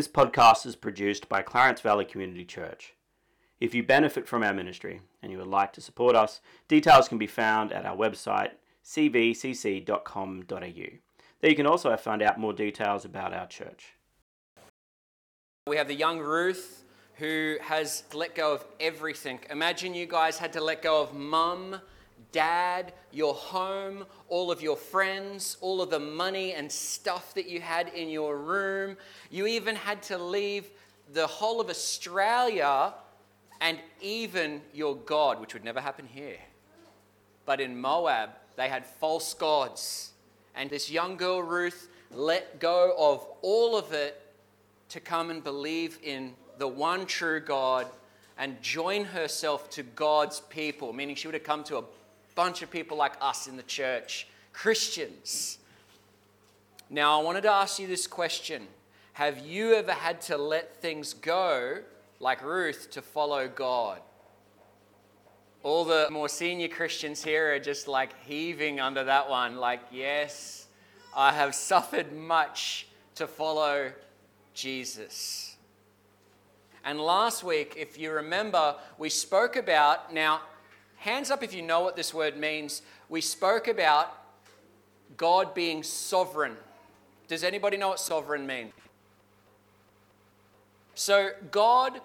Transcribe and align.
This 0.00 0.08
podcast 0.08 0.64
is 0.64 0.76
produced 0.76 1.28
by 1.28 1.42
Clarence 1.42 1.82
Valley 1.82 2.06
Community 2.06 2.46
Church. 2.46 2.94
If 3.60 3.74
you 3.74 3.82
benefit 3.82 4.26
from 4.26 4.42
our 4.42 4.54
ministry 4.54 5.02
and 5.20 5.30
you 5.30 5.36
would 5.36 5.46
like 5.46 5.74
to 5.74 5.82
support 5.82 6.16
us, 6.16 6.40
details 6.68 7.06
can 7.06 7.18
be 7.18 7.26
found 7.26 7.70
at 7.70 7.84
our 7.84 7.94
website 7.94 8.52
cvcc.com.au. 8.82 10.46
There 10.54 11.50
you 11.50 11.54
can 11.54 11.66
also 11.66 11.94
find 11.98 12.22
out 12.22 12.40
more 12.40 12.54
details 12.54 13.04
about 13.04 13.34
our 13.34 13.46
church. 13.46 13.92
We 15.66 15.76
have 15.76 15.88
the 15.88 15.94
young 15.94 16.18
Ruth 16.18 16.82
who 17.16 17.58
has 17.60 18.04
let 18.14 18.34
go 18.34 18.54
of 18.54 18.64
everything. 18.80 19.40
Imagine 19.50 19.92
you 19.92 20.06
guys 20.06 20.38
had 20.38 20.54
to 20.54 20.64
let 20.64 20.80
go 20.80 21.02
of 21.02 21.12
mum, 21.12 21.78
dad, 22.32 22.92
your 23.12 23.34
home, 23.34 24.04
all 24.28 24.50
of 24.50 24.62
your 24.62 24.76
friends, 24.76 25.56
all 25.60 25.82
of 25.82 25.90
the 25.90 25.98
money 25.98 26.52
and 26.52 26.70
stuff 26.70 27.34
that 27.34 27.48
you 27.48 27.60
had 27.60 27.88
in 27.88 28.08
your 28.08 28.36
room. 28.36 28.96
You 29.30 29.46
even 29.46 29.76
had 29.76 30.02
to 30.04 30.18
leave 30.18 30.70
the 31.12 31.26
whole 31.26 31.60
of 31.60 31.68
Australia 31.68 32.94
and 33.60 33.78
even 34.00 34.62
your 34.72 34.96
God, 34.96 35.40
which 35.40 35.54
would 35.54 35.64
never 35.64 35.80
happen 35.80 36.06
here. 36.06 36.38
But 37.46 37.60
in 37.60 37.80
Moab, 37.80 38.30
they 38.56 38.68
had 38.68 38.86
false 38.86 39.34
gods. 39.34 40.12
And 40.54 40.70
this 40.70 40.90
young 40.90 41.16
girl, 41.16 41.42
Ruth, 41.42 41.88
let 42.12 42.60
go 42.60 42.94
of 42.98 43.26
all 43.42 43.76
of 43.76 43.92
it 43.92 44.20
to 44.90 45.00
come 45.00 45.30
and 45.30 45.42
believe 45.42 45.98
in 46.02 46.34
the 46.58 46.68
one 46.68 47.06
true 47.06 47.40
God 47.40 47.86
and 48.38 48.60
join 48.62 49.04
herself 49.04 49.68
to 49.70 49.82
God's 49.82 50.40
people, 50.40 50.92
meaning 50.92 51.14
she 51.14 51.28
would 51.28 51.34
have 51.34 51.44
come 51.44 51.62
to 51.64 51.78
a 51.78 51.84
bunch 52.40 52.62
of 52.62 52.70
people 52.70 52.96
like 52.96 53.12
us 53.20 53.48
in 53.48 53.58
the 53.58 53.62
church, 53.64 54.26
Christians. 54.54 55.58
Now, 56.88 57.20
I 57.20 57.22
wanted 57.22 57.42
to 57.42 57.50
ask 57.50 57.78
you 57.78 57.86
this 57.86 58.06
question 58.06 58.66
Have 59.12 59.46
you 59.46 59.74
ever 59.74 59.92
had 59.92 60.22
to 60.22 60.38
let 60.38 60.80
things 60.80 61.12
go, 61.12 61.80
like 62.18 62.42
Ruth, 62.42 62.90
to 62.92 63.02
follow 63.02 63.46
God? 63.46 64.00
All 65.62 65.84
the 65.84 66.08
more 66.10 66.30
senior 66.30 66.68
Christians 66.68 67.22
here 67.22 67.54
are 67.54 67.58
just 67.58 67.86
like 67.88 68.18
heaving 68.24 68.80
under 68.80 69.04
that 69.04 69.28
one, 69.28 69.56
like, 69.58 69.82
yes, 69.92 70.66
I 71.14 71.32
have 71.32 71.54
suffered 71.54 72.10
much 72.10 72.86
to 73.16 73.26
follow 73.26 73.92
Jesus. 74.54 75.58
And 76.86 76.98
last 76.98 77.44
week, 77.44 77.74
if 77.76 77.98
you 77.98 78.12
remember, 78.12 78.76
we 78.96 79.10
spoke 79.10 79.56
about 79.56 80.14
now, 80.14 80.40
hands 81.00 81.30
up 81.30 81.42
if 81.42 81.54
you 81.54 81.62
know 81.62 81.80
what 81.80 81.96
this 81.96 82.12
word 82.12 82.36
means. 82.36 82.82
We 83.08 83.22
spoke 83.22 83.68
about 83.68 84.14
God 85.16 85.54
being 85.54 85.82
sovereign. 85.82 86.56
Does 87.26 87.42
anybody 87.42 87.76
know 87.76 87.88
what 87.88 88.00
sovereign 88.00 88.46
means? 88.46 88.72
So, 90.94 91.30
God 91.50 92.00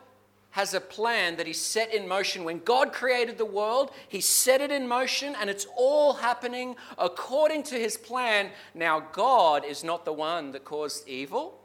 has 0.52 0.74
a 0.74 0.80
plan 0.80 1.36
that 1.36 1.46
He 1.46 1.52
set 1.52 1.94
in 1.94 2.08
motion. 2.08 2.46
When 2.46 2.60
God 2.60 2.94
created 2.94 3.38
the 3.38 3.46
world, 3.46 3.92
He 4.08 4.22
set 4.22 4.62
it 4.62 4.72
in 4.72 4.88
motion 4.88 5.36
and 5.42 5.50
it's 5.50 5.68
all 5.76 6.14
happening 6.14 6.78
according 6.98 7.64
to 7.64 7.76
His 7.76 7.98
plan. 7.98 8.52
Now, 8.74 9.02
God 9.12 9.66
is 9.66 9.84
not 9.84 10.06
the 10.06 10.14
one 10.14 10.52
that 10.54 10.64
caused 10.64 11.08
evil, 11.10 11.60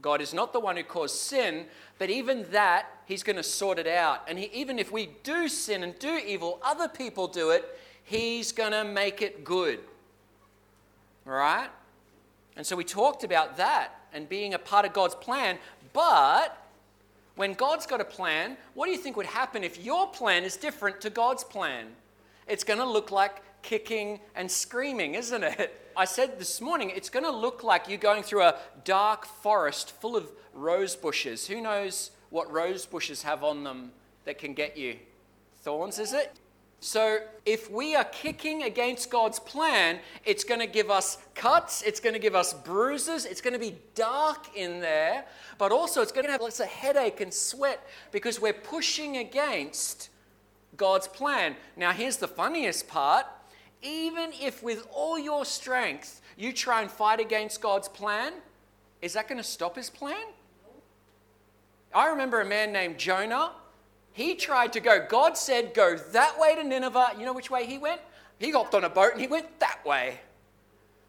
God 0.00 0.20
is 0.20 0.32
not 0.32 0.52
the 0.52 0.60
one 0.60 0.76
who 0.76 0.84
caused 0.84 1.16
sin, 1.16 1.66
but 1.98 2.10
even 2.10 2.46
that, 2.52 2.86
He's 3.08 3.22
going 3.22 3.36
to 3.36 3.42
sort 3.42 3.78
it 3.78 3.86
out. 3.86 4.20
And 4.28 4.38
he, 4.38 4.50
even 4.52 4.78
if 4.78 4.92
we 4.92 5.08
do 5.22 5.48
sin 5.48 5.82
and 5.82 5.98
do 5.98 6.20
evil, 6.26 6.60
other 6.62 6.88
people 6.88 7.26
do 7.26 7.50
it, 7.50 7.64
He's 8.04 8.52
going 8.52 8.72
to 8.72 8.84
make 8.84 9.22
it 9.22 9.44
good. 9.44 9.80
Right? 11.24 11.70
And 12.54 12.66
so 12.66 12.76
we 12.76 12.84
talked 12.84 13.24
about 13.24 13.56
that 13.56 13.94
and 14.12 14.28
being 14.28 14.52
a 14.52 14.58
part 14.58 14.84
of 14.84 14.92
God's 14.92 15.14
plan, 15.14 15.56
but 15.94 16.66
when 17.36 17.54
God's 17.54 17.86
got 17.86 18.02
a 18.02 18.04
plan, 18.04 18.58
what 18.74 18.84
do 18.84 18.92
you 18.92 18.98
think 18.98 19.16
would 19.16 19.24
happen 19.24 19.64
if 19.64 19.82
your 19.82 20.08
plan 20.08 20.44
is 20.44 20.58
different 20.58 21.00
to 21.00 21.08
God's 21.08 21.44
plan? 21.44 21.86
It's 22.46 22.64
going 22.64 22.78
to 22.78 22.86
look 22.86 23.10
like 23.10 23.42
kicking 23.62 24.20
and 24.34 24.50
screaming, 24.50 25.14
isn't 25.14 25.44
it? 25.44 25.90
I 25.96 26.04
said 26.04 26.38
this 26.38 26.60
morning, 26.60 26.92
it's 26.94 27.08
going 27.08 27.24
to 27.24 27.32
look 27.32 27.64
like 27.64 27.88
you're 27.88 27.96
going 27.96 28.22
through 28.22 28.42
a 28.42 28.56
dark 28.84 29.24
forest 29.24 29.92
full 29.92 30.14
of 30.14 30.30
rose 30.52 30.94
bushes. 30.94 31.46
Who 31.46 31.62
knows 31.62 32.10
what 32.30 32.50
rose 32.52 32.86
bushes 32.86 33.22
have 33.22 33.42
on 33.44 33.64
them 33.64 33.92
that 34.24 34.38
can 34.38 34.54
get 34.54 34.76
you? 34.76 34.96
Thorns, 35.62 35.98
is 35.98 36.12
it? 36.12 36.38
So, 36.80 37.18
if 37.44 37.68
we 37.68 37.96
are 37.96 38.04
kicking 38.04 38.62
against 38.62 39.10
God's 39.10 39.40
plan, 39.40 39.98
it's 40.24 40.44
going 40.44 40.60
to 40.60 40.66
give 40.66 40.92
us 40.92 41.18
cuts, 41.34 41.82
it's 41.82 41.98
going 41.98 42.12
to 42.12 42.20
give 42.20 42.36
us 42.36 42.54
bruises, 42.54 43.24
it's 43.24 43.40
going 43.40 43.54
to 43.54 43.58
be 43.58 43.74
dark 43.96 44.56
in 44.56 44.80
there, 44.80 45.24
but 45.58 45.72
also 45.72 46.02
it's 46.02 46.12
going 46.12 46.26
to 46.26 46.30
have 46.30 46.40
lots 46.40 46.60
of 46.60 46.66
headache 46.66 47.20
and 47.20 47.34
sweat 47.34 47.84
because 48.12 48.40
we're 48.40 48.52
pushing 48.52 49.16
against 49.16 50.10
God's 50.76 51.08
plan. 51.08 51.56
Now, 51.76 51.90
here's 51.90 52.18
the 52.18 52.28
funniest 52.28 52.86
part 52.86 53.26
even 53.82 54.32
if 54.40 54.62
with 54.62 54.86
all 54.92 55.18
your 55.18 55.44
strength 55.44 56.20
you 56.36 56.52
try 56.52 56.82
and 56.82 56.90
fight 56.90 57.20
against 57.20 57.60
God's 57.60 57.88
plan, 57.88 58.32
is 59.02 59.12
that 59.12 59.28
going 59.28 59.38
to 59.38 59.44
stop 59.44 59.76
his 59.76 59.90
plan? 59.90 60.26
I 61.94 62.08
remember 62.08 62.40
a 62.40 62.44
man 62.44 62.72
named 62.72 62.98
Jonah 62.98 63.52
he 64.18 64.34
tried 64.34 64.72
to 64.72 64.80
go. 64.80 65.06
God 65.08 65.38
said, 65.38 65.74
Go 65.74 65.96
that 65.96 66.40
way 66.40 66.56
to 66.56 66.64
Nineveh. 66.64 67.12
You 67.16 67.24
know 67.24 67.32
which 67.32 67.52
way 67.52 67.66
he 67.66 67.78
went? 67.78 68.00
He 68.40 68.50
hopped 68.50 68.74
on 68.74 68.82
a 68.82 68.90
boat 68.90 69.12
and 69.12 69.20
he 69.20 69.28
went 69.28 69.60
that 69.60 69.86
way. 69.86 70.18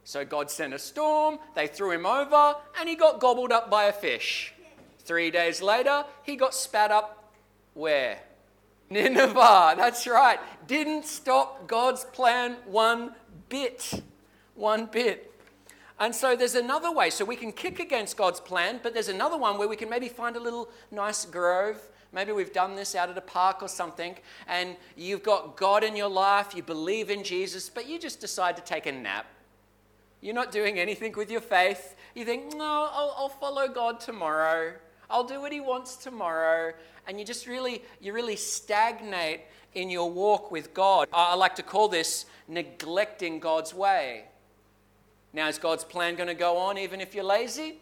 So 0.04 0.24
God 0.24 0.52
sent 0.52 0.76
a 0.76 0.80
storm, 0.80 1.40
they 1.56 1.66
threw 1.66 1.90
him 1.90 2.06
over, 2.06 2.56
and 2.80 2.88
he 2.88 2.94
got 2.94 3.20
gobbled 3.20 3.52
up 3.52 3.72
by 3.72 3.86
a 3.86 3.92
fish. 3.92 4.54
Three 5.00 5.32
days 5.32 5.60
later, 5.60 6.06
he 6.22 6.36
got 6.36 6.54
spat 6.54 6.92
up 6.92 7.34
where? 7.74 8.20
Nineveh, 8.92 9.74
that's 9.78 10.06
right. 10.06 10.40
Didn't 10.68 11.06
stop 11.06 11.68
God's 11.68 12.04
plan 12.06 12.58
one 12.68 13.16
bit. 13.50 14.04
One 14.54 14.86
bit. 14.86 15.34
And 16.00 16.16
so 16.16 16.36
there's 16.36 16.56
another 16.56 16.92
way. 16.92 17.10
So 17.10 17.26
we 17.26 17.36
can 17.36 17.52
kick 17.52 17.80
against 17.80 18.16
God's 18.18 18.40
plan, 18.40 18.80
but 18.82 18.94
there's 18.94 19.10
another 19.10 19.38
one 19.38 19.58
where 19.58 19.68
we 19.68 19.76
can 19.76 19.90
maybe 19.90 20.08
find 20.08 20.36
a 20.36 20.40
little 20.40 20.70
nice 20.92 21.26
grove 21.26 21.80
Maybe 22.12 22.32
we've 22.32 22.54
done 22.54 22.76
this 22.76 22.96
out 22.96 23.10
at 23.10 23.18
a 23.18 23.22
park 23.22 23.62
or 23.62 23.68
something, 23.68 24.16
and 24.48 24.76
you've 24.96 25.22
got 25.22 25.56
God 25.56 25.84
in 25.84 25.96
your 25.96 26.10
life, 26.10 26.56
you 26.56 26.64
believe 26.64 27.12
in 27.12 27.24
Jesus, 27.24 27.70
but 27.70 27.88
you 27.88 28.00
just 28.00 28.20
decide 28.20 28.56
to 28.56 28.64
take 28.64 28.88
a 28.88 28.92
nap. 28.92 29.28
You're 30.22 30.36
not 30.36 30.52
doing 30.52 30.80
anything 30.80 31.14
with 31.14 31.30
your 31.30 31.42
faith. 31.42 31.96
You 32.16 32.26
think, 32.26 32.56
no, 32.56 32.90
I'll, 32.92 33.14
I'll 33.16 33.30
follow 33.30 33.68
God 33.68 34.00
tomorrow. 34.00 34.74
I'll 35.10 35.24
do 35.24 35.40
what 35.40 35.52
He 35.52 35.60
wants 35.60 35.96
tomorrow. 35.98 36.74
And 37.08 37.20
you 37.20 37.26
just 37.26 37.46
really, 37.48 37.84
you 38.02 38.12
really 38.12 38.36
stagnate 38.36 39.42
in 39.76 39.90
your 39.90 40.10
walk 40.10 40.52
with 40.52 40.74
God. 40.74 41.08
I 41.14 41.36
like 41.36 41.56
to 41.56 41.64
call 41.64 41.88
this 41.88 42.26
neglecting 42.48 43.40
God's 43.40 43.74
way. 43.74 44.26
Now, 45.34 45.48
is 45.48 45.58
God's 45.58 45.84
plan 45.84 46.16
going 46.16 46.28
to 46.28 46.34
go 46.34 46.58
on 46.58 46.78
even 46.78 47.02
if 47.02 47.14
you're 47.14 47.24
lazy? 47.24 47.78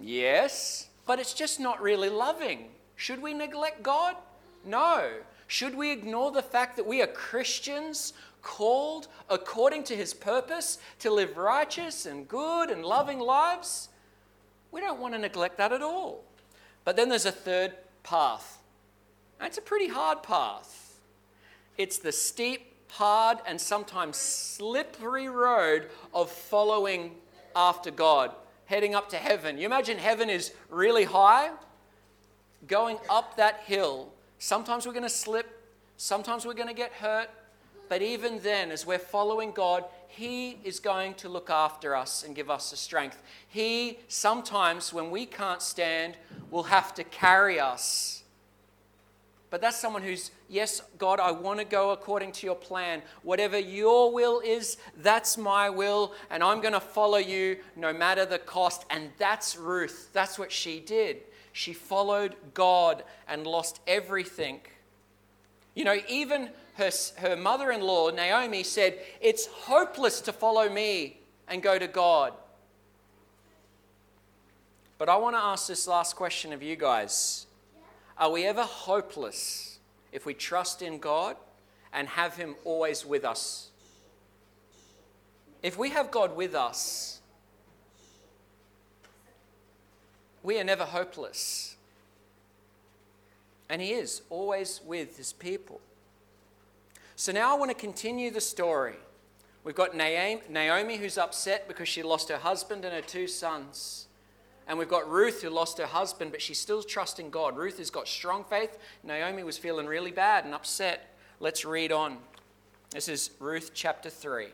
Yes, 0.00 0.88
but 1.06 1.18
it's 1.18 1.34
just 1.34 1.58
not 1.60 1.82
really 1.82 2.08
loving. 2.08 2.68
Should 2.96 3.20
we 3.20 3.34
neglect 3.34 3.82
God? 3.82 4.16
No. 4.64 5.10
Should 5.48 5.74
we 5.74 5.90
ignore 5.90 6.30
the 6.30 6.42
fact 6.42 6.76
that 6.76 6.86
we 6.86 7.02
are 7.02 7.06
Christians 7.08 8.12
called 8.42 9.08
according 9.28 9.84
to 9.84 9.96
his 9.96 10.14
purpose 10.14 10.78
to 11.00 11.10
live 11.10 11.36
righteous 11.36 12.06
and 12.06 12.28
good 12.28 12.70
and 12.70 12.84
loving 12.84 13.18
lives? 13.18 13.88
We 14.70 14.80
don't 14.80 15.00
want 15.00 15.14
to 15.14 15.18
neglect 15.18 15.58
that 15.58 15.72
at 15.72 15.82
all. 15.82 16.24
But 16.84 16.96
then 16.96 17.08
there's 17.08 17.26
a 17.26 17.32
third 17.32 17.74
path. 18.02 18.58
And 19.38 19.46
it's 19.46 19.58
a 19.58 19.62
pretty 19.62 19.88
hard 19.88 20.22
path. 20.22 21.00
It's 21.76 21.98
the 21.98 22.12
steep, 22.12 22.71
hard, 22.92 23.38
and 23.46 23.60
sometimes 23.60 24.16
slippery 24.16 25.28
road 25.28 25.88
of 26.14 26.30
following 26.30 27.12
after 27.54 27.90
God, 27.90 28.32
heading 28.66 28.94
up 28.94 29.08
to 29.10 29.16
heaven. 29.16 29.58
You 29.58 29.66
imagine 29.66 29.98
heaven 29.98 30.30
is 30.30 30.52
really 30.70 31.04
high 31.04 31.50
going 32.66 32.98
up 33.10 33.36
that 33.36 33.60
hill, 33.66 34.12
sometimes 34.38 34.86
we're 34.86 34.92
going 34.92 35.02
to 35.02 35.08
slip, 35.08 35.60
sometimes 35.96 36.46
we're 36.46 36.54
going 36.54 36.68
to 36.68 36.74
get 36.74 36.92
hurt, 36.92 37.28
but 37.88 38.02
even 38.02 38.38
then, 38.40 38.70
as 38.70 38.86
we're 38.86 38.98
following 38.98 39.52
God, 39.52 39.84
He 40.08 40.58
is 40.64 40.80
going 40.80 41.14
to 41.14 41.28
look 41.28 41.50
after 41.50 41.94
us 41.94 42.22
and 42.24 42.34
give 42.34 42.50
us 42.50 42.70
the 42.70 42.76
strength. 42.76 43.22
He, 43.48 43.98
sometimes 44.08 44.92
when 44.92 45.10
we 45.10 45.26
can't 45.26 45.60
stand, 45.60 46.16
will 46.50 46.62
have 46.64 46.94
to 46.94 47.04
carry 47.04 47.58
us. 47.60 48.21
But 49.52 49.60
that's 49.60 49.76
someone 49.76 50.02
who's, 50.02 50.30
yes, 50.48 50.80
God, 50.96 51.20
I 51.20 51.30
want 51.30 51.58
to 51.58 51.66
go 51.66 51.90
according 51.90 52.32
to 52.32 52.46
your 52.46 52.54
plan. 52.54 53.02
Whatever 53.22 53.58
your 53.58 54.10
will 54.10 54.40
is, 54.40 54.78
that's 54.96 55.36
my 55.36 55.68
will, 55.68 56.14
and 56.30 56.42
I'm 56.42 56.62
going 56.62 56.72
to 56.72 56.80
follow 56.80 57.18
you 57.18 57.58
no 57.76 57.92
matter 57.92 58.24
the 58.24 58.38
cost. 58.38 58.86
And 58.88 59.10
that's 59.18 59.58
Ruth. 59.58 60.08
That's 60.14 60.38
what 60.38 60.50
she 60.50 60.80
did. 60.80 61.18
She 61.52 61.74
followed 61.74 62.34
God 62.54 63.04
and 63.28 63.46
lost 63.46 63.80
everything. 63.86 64.60
You 65.74 65.84
know, 65.84 65.98
even 66.08 66.48
her, 66.78 66.90
her 67.18 67.36
mother 67.36 67.70
in 67.72 67.82
law, 67.82 68.08
Naomi, 68.08 68.62
said, 68.62 69.00
It's 69.20 69.44
hopeless 69.44 70.22
to 70.22 70.32
follow 70.32 70.70
me 70.70 71.18
and 71.46 71.62
go 71.62 71.78
to 71.78 71.88
God. 71.88 72.32
But 74.96 75.10
I 75.10 75.16
want 75.16 75.36
to 75.36 75.40
ask 75.40 75.68
this 75.68 75.86
last 75.86 76.16
question 76.16 76.54
of 76.54 76.62
you 76.62 76.74
guys 76.74 77.46
Are 78.22 78.30
we 78.30 78.44
ever 78.44 78.62
hopeless 78.62 79.80
if 80.12 80.26
we 80.26 80.32
trust 80.32 80.80
in 80.80 81.00
God 81.00 81.34
and 81.92 82.06
have 82.06 82.36
Him 82.36 82.54
always 82.64 83.04
with 83.04 83.24
us? 83.24 83.70
If 85.60 85.76
we 85.76 85.90
have 85.90 86.12
God 86.12 86.36
with 86.36 86.54
us, 86.54 87.20
we 90.44 90.56
are 90.60 90.62
never 90.62 90.84
hopeless. 90.84 91.74
And 93.68 93.82
He 93.82 93.90
is 93.90 94.22
always 94.30 94.80
with 94.86 95.16
His 95.16 95.32
people. 95.32 95.80
So 97.16 97.32
now 97.32 97.52
I 97.52 97.58
want 97.58 97.72
to 97.72 97.76
continue 97.76 98.30
the 98.30 98.40
story. 98.40 98.98
We've 99.64 99.74
got 99.74 99.96
Naomi, 99.96 100.96
who's 100.96 101.18
upset 101.18 101.66
because 101.66 101.88
she 101.88 102.04
lost 102.04 102.28
her 102.28 102.38
husband 102.38 102.84
and 102.84 102.94
her 102.94 103.02
two 103.02 103.26
sons. 103.26 104.06
And 104.72 104.78
we've 104.78 104.88
got 104.88 105.06
Ruth, 105.06 105.42
who 105.42 105.50
lost 105.50 105.76
her 105.76 105.84
husband, 105.84 106.30
but 106.30 106.40
she's 106.40 106.58
still 106.58 106.82
trusting 106.82 107.28
God. 107.28 107.58
Ruth 107.58 107.76
has 107.76 107.90
got 107.90 108.08
strong 108.08 108.42
faith. 108.42 108.78
Naomi 109.04 109.44
was 109.44 109.58
feeling 109.58 109.84
really 109.84 110.12
bad 110.12 110.46
and 110.46 110.54
upset. 110.54 111.14
Let's 111.40 111.66
read 111.66 111.92
on. 111.92 112.16
This 112.88 113.06
is 113.06 113.32
Ruth 113.38 113.72
chapter 113.74 114.08
3. 114.08 114.46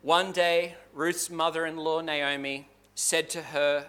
One 0.00 0.32
day, 0.32 0.76
Ruth's 0.94 1.28
mother 1.28 1.66
in 1.66 1.76
law, 1.76 2.00
Naomi, 2.00 2.66
said 2.94 3.28
to 3.28 3.42
her, 3.42 3.88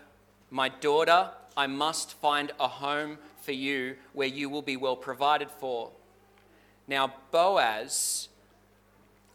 My 0.50 0.68
daughter, 0.68 1.30
I 1.56 1.68
must 1.68 2.16
find 2.16 2.52
a 2.60 2.68
home 2.68 3.20
for 3.42 3.54
you 3.54 3.96
where 4.12 4.28
you 4.28 4.50
will 4.50 4.62
be 4.62 4.76
well 4.76 4.98
provided 4.98 5.50
for. 5.50 5.92
Now, 6.90 7.14
Boaz, 7.32 8.28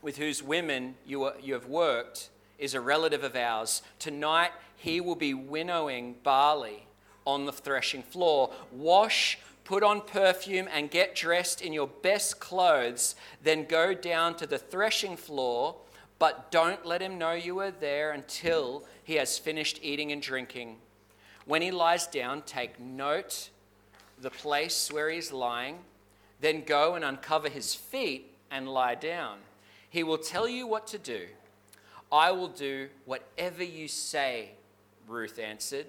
with 0.02 0.18
whose 0.18 0.42
women 0.42 0.96
you, 1.06 1.24
are, 1.24 1.36
you 1.42 1.54
have 1.54 1.64
worked, 1.64 2.28
is 2.58 2.74
a 2.74 2.80
relative 2.80 3.24
of 3.24 3.36
ours. 3.36 3.82
Tonight, 3.98 4.52
he 4.76 5.00
will 5.00 5.14
be 5.14 5.34
winnowing 5.34 6.16
barley 6.22 6.86
on 7.26 7.44
the 7.44 7.52
threshing 7.52 8.02
floor. 8.02 8.52
Wash, 8.72 9.38
put 9.64 9.82
on 9.82 10.00
perfume, 10.00 10.68
and 10.72 10.90
get 10.90 11.14
dressed 11.14 11.62
in 11.62 11.72
your 11.72 11.88
best 11.88 12.40
clothes. 12.40 13.14
Then 13.42 13.64
go 13.64 13.94
down 13.94 14.36
to 14.36 14.46
the 14.46 14.58
threshing 14.58 15.16
floor, 15.16 15.76
but 16.18 16.50
don't 16.50 16.86
let 16.86 17.02
him 17.02 17.18
know 17.18 17.32
you 17.32 17.58
are 17.60 17.70
there 17.70 18.12
until 18.12 18.84
he 19.04 19.14
has 19.14 19.38
finished 19.38 19.80
eating 19.82 20.12
and 20.12 20.22
drinking. 20.22 20.76
When 21.44 21.62
he 21.62 21.70
lies 21.70 22.06
down, 22.06 22.42
take 22.42 22.80
note 22.80 23.50
the 24.18 24.30
place 24.30 24.90
where 24.90 25.10
he's 25.10 25.30
lying 25.30 25.78
then 26.40 26.62
go 26.62 26.94
and 26.94 27.04
uncover 27.04 27.48
his 27.48 27.74
feet 27.74 28.34
and 28.50 28.68
lie 28.68 28.94
down. 28.94 29.38
He 29.88 30.02
will 30.02 30.18
tell 30.18 30.48
you 30.48 30.66
what 30.66 30.86
to 30.88 30.98
do. 30.98 31.26
I 32.10 32.30
will 32.30 32.48
do 32.48 32.88
whatever 33.04 33.62
you 33.62 33.88
say, 33.88 34.50
Ruth 35.06 35.38
answered. 35.38 35.86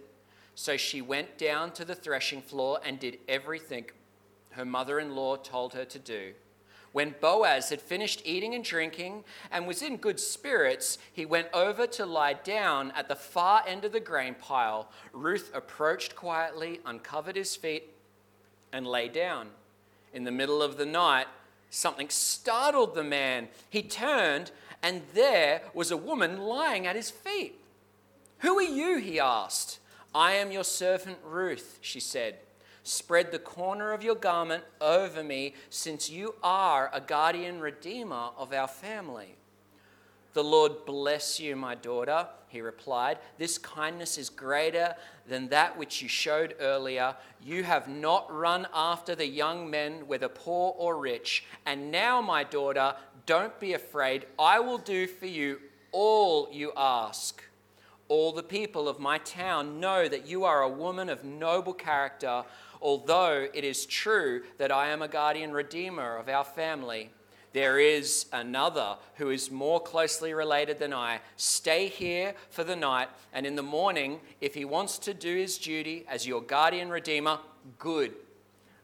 So 0.55 0.75
she 0.77 1.01
went 1.01 1.37
down 1.37 1.71
to 1.73 1.85
the 1.85 1.95
threshing 1.95 2.41
floor 2.41 2.79
and 2.83 2.99
did 2.99 3.19
everything 3.27 3.85
her 4.51 4.65
mother 4.65 4.99
in 4.99 5.15
law 5.15 5.35
told 5.35 5.73
her 5.73 5.85
to 5.85 5.99
do. 5.99 6.33
When 6.91 7.13
Boaz 7.21 7.69
had 7.69 7.81
finished 7.81 8.23
eating 8.25 8.55
and 8.55 8.63
drinking 8.63 9.23
and 9.51 9.67
was 9.67 9.83
in 9.83 9.97
good 9.97 10.19
spirits, 10.19 10.97
he 11.13 11.25
went 11.25 11.49
over 11.53 11.85
to 11.85 12.05
lie 12.07 12.33
down 12.33 12.91
at 12.95 13.07
the 13.07 13.15
far 13.15 13.63
end 13.67 13.85
of 13.85 13.91
the 13.91 13.99
grain 13.99 14.33
pile. 14.33 14.89
Ruth 15.13 15.51
approached 15.53 16.15
quietly, 16.15 16.79
uncovered 16.85 17.35
his 17.35 17.55
feet, 17.55 17.93
and 18.73 18.87
lay 18.87 19.09
down 19.09 19.49
in 20.13 20.23
the 20.23 20.31
middle 20.31 20.63
of 20.63 20.77
the 20.77 20.85
night, 20.85 21.27
something 21.69 22.09
startled 22.09 22.95
the 22.95 23.03
man. 23.03 23.49
He 23.69 23.83
turned, 23.83 24.51
and 24.83 25.01
there 25.13 25.61
was 25.73 25.91
a 25.91 25.97
woman 25.97 26.37
lying 26.37 26.87
at 26.87 26.95
his 26.95 27.09
feet. 27.09 27.59
Who 28.39 28.57
are 28.57 28.61
you? 28.61 28.97
he 28.97 29.19
asked. 29.19 29.79
I 30.13 30.33
am 30.33 30.51
your 30.51 30.63
servant 30.63 31.17
Ruth, 31.23 31.79
she 31.81 31.99
said. 31.99 32.37
Spread 32.83 33.31
the 33.31 33.39
corner 33.39 33.91
of 33.91 34.03
your 34.03 34.15
garment 34.15 34.63
over 34.79 35.23
me, 35.23 35.53
since 35.69 36.09
you 36.09 36.35
are 36.41 36.89
a 36.93 37.01
guardian 37.01 37.59
redeemer 37.59 38.29
of 38.37 38.53
our 38.53 38.67
family. 38.67 39.35
The 40.33 40.43
Lord 40.43 40.85
bless 40.85 41.39
you, 41.39 41.55
my 41.55 41.75
daughter, 41.75 42.27
he 42.47 42.61
replied. 42.61 43.17
This 43.37 43.57
kindness 43.57 44.17
is 44.17 44.29
greater 44.29 44.95
than 45.27 45.49
that 45.49 45.77
which 45.77 46.01
you 46.01 46.07
showed 46.07 46.55
earlier. 46.59 47.15
You 47.43 47.63
have 47.63 47.87
not 47.87 48.31
run 48.31 48.67
after 48.73 49.15
the 49.15 49.25
young 49.25 49.69
men, 49.69 50.07
whether 50.07 50.29
poor 50.29 50.75
or 50.77 50.97
rich. 50.97 51.43
And 51.65 51.91
now, 51.91 52.21
my 52.21 52.43
daughter, 52.43 52.95
don't 53.27 53.59
be 53.59 53.73
afraid. 53.73 54.25
I 54.39 54.59
will 54.59 54.79
do 54.79 55.05
for 55.05 55.27
you 55.27 55.59
all 55.91 56.49
you 56.51 56.71
ask. 56.75 57.43
All 58.07 58.31
the 58.31 58.41
people 58.41 58.87
of 58.87 58.99
my 58.99 59.19
town 59.19 59.79
know 59.79 60.07
that 60.07 60.25
you 60.25 60.45
are 60.45 60.63
a 60.63 60.69
woman 60.69 61.09
of 61.09 61.23
noble 61.23 61.73
character, 61.73 62.43
although 62.81 63.47
it 63.53 63.63
is 63.63 63.85
true 63.85 64.43
that 64.57 64.71
I 64.71 64.87
am 64.87 65.01
a 65.01 65.09
guardian 65.09 65.51
redeemer 65.51 66.15
of 66.15 66.29
our 66.29 66.45
family. 66.45 67.11
There 67.51 67.79
is 67.79 68.27
another 68.31 68.95
who 69.15 69.29
is 69.29 69.51
more 69.51 69.81
closely 69.81 70.33
related 70.33 70.79
than 70.79 70.93
I. 70.93 71.19
Stay 71.35 71.87
here 71.87 72.33
for 72.49 72.63
the 72.63 72.75
night, 72.75 73.09
and 73.33 73.45
in 73.45 73.55
the 73.55 73.63
morning, 73.63 74.19
if 74.39 74.53
he 74.53 74.63
wants 74.63 74.97
to 74.99 75.13
do 75.13 75.35
his 75.35 75.57
duty 75.57 76.05
as 76.07 76.27
your 76.27 76.41
guardian 76.41 76.89
redeemer, 76.89 77.39
good. 77.77 78.13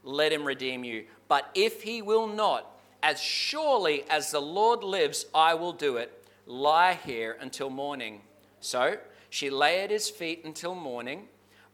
Let 0.03 0.33
him 0.33 0.43
redeem 0.43 0.83
you. 0.83 1.05
But 1.29 1.49
if 1.55 1.83
he 1.83 2.01
will 2.01 2.27
not, 2.27 2.73
as 3.03 3.21
surely 3.21 4.05
as 4.09 4.31
the 4.31 4.41
Lord 4.41 4.81
lives, 4.81 5.25
I 5.35 5.53
will 5.53 5.73
do 5.73 5.97
it. 5.97 6.23
Lie 6.47 6.97
here 7.05 7.37
until 7.39 7.69
morning. 7.69 8.21
So 8.61 8.97
she 9.29 9.49
lay 9.49 9.83
at 9.83 9.91
his 9.91 10.09
feet 10.09 10.43
until 10.45 10.73
morning, 10.73 11.27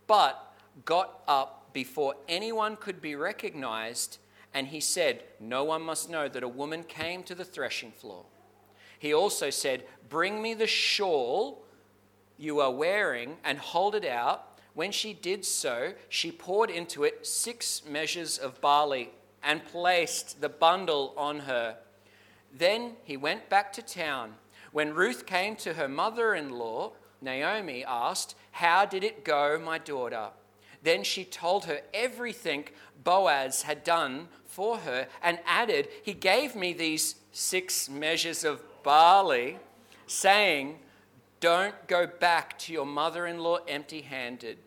but 0.08 0.56
got 0.86 1.22
up 1.28 1.72
before 1.72 2.16
anyone 2.28 2.76
could 2.76 3.00
be 3.00 3.16
recognized 3.16 4.18
and 4.56 4.68
he 4.68 4.80
said, 4.80 5.24
No 5.40 5.64
one 5.64 5.84
must 5.84 6.10
know 6.10 6.28
that 6.28 6.42
a 6.42 6.48
woman 6.48 6.84
came 6.84 7.22
to 7.24 7.36
the 7.36 7.46
threshing 7.46 7.92
floor. 7.92 8.26
He 8.98 9.14
also 9.14 9.52
said, 9.52 9.86
Bring 10.10 10.42
me 10.42 10.56
the 10.56 10.68
shawl 10.68 11.64
you 12.40 12.60
are 12.60 12.72
wearing 12.72 13.38
and 13.44 13.60
hold 13.60 13.94
it 13.94 14.06
out. 14.06 14.60
When 14.74 14.92
she 14.92 15.14
did 15.14 15.46
so, 15.46 15.94
she 16.08 16.31
poured 16.31 16.72
into 16.72 17.04
it 17.04 17.28
six 17.28 17.84
measures 17.86 18.40
of 18.40 18.60
barley 18.62 19.12
and 19.44 19.66
placed 19.66 20.42
the 20.42 20.50
bundle 20.50 21.14
on 21.18 21.40
her. 21.40 21.78
Then 22.54 22.94
he 23.04 23.18
went 23.18 23.50
back 23.50 23.72
to 23.74 23.82
town. 23.82 24.36
When 24.72 24.94
Ruth 24.94 25.26
came 25.26 25.56
to 25.58 25.74
her 25.74 25.88
mother 25.88 26.36
in 26.36 26.52
law, 26.52 26.94
Naomi 27.22 27.84
asked, 27.86 28.36
How 28.52 28.86
did 28.86 29.04
it 29.04 29.24
go, 29.24 29.60
my 29.60 29.78
daughter? 29.78 30.30
Then 30.82 31.04
she 31.04 31.26
told 31.26 31.66
her 31.66 31.82
everything 31.94 32.66
Boaz 33.04 33.64
had 33.64 33.84
done 33.84 34.28
for 34.46 34.78
her 34.80 35.08
and 35.22 35.40
added, 35.46 35.90
He 36.04 36.14
gave 36.14 36.56
me 36.56 36.74
these 36.74 37.16
six 37.31 37.90
measures 37.90 38.44
of 38.44 38.64
barley, 38.84 39.58
saying, 40.08 40.80
Don't 41.40 41.88
go 41.88 42.08
back 42.08 42.58
to 42.60 42.74
your 42.74 42.86
mother 42.86 43.28
in 43.28 43.40
law 43.40 43.58
empty 43.68 44.02
handed. 44.02 44.58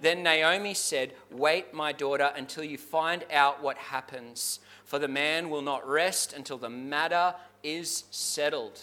Then 0.00 0.22
Naomi 0.22 0.74
said, 0.74 1.12
Wait, 1.30 1.74
my 1.74 1.92
daughter, 1.92 2.32
until 2.36 2.64
you 2.64 2.78
find 2.78 3.24
out 3.32 3.62
what 3.62 3.76
happens, 3.76 4.60
for 4.84 4.98
the 4.98 5.08
man 5.08 5.50
will 5.50 5.62
not 5.62 5.88
rest 5.88 6.32
until 6.32 6.58
the 6.58 6.70
matter 6.70 7.34
is 7.62 8.04
settled. 8.10 8.80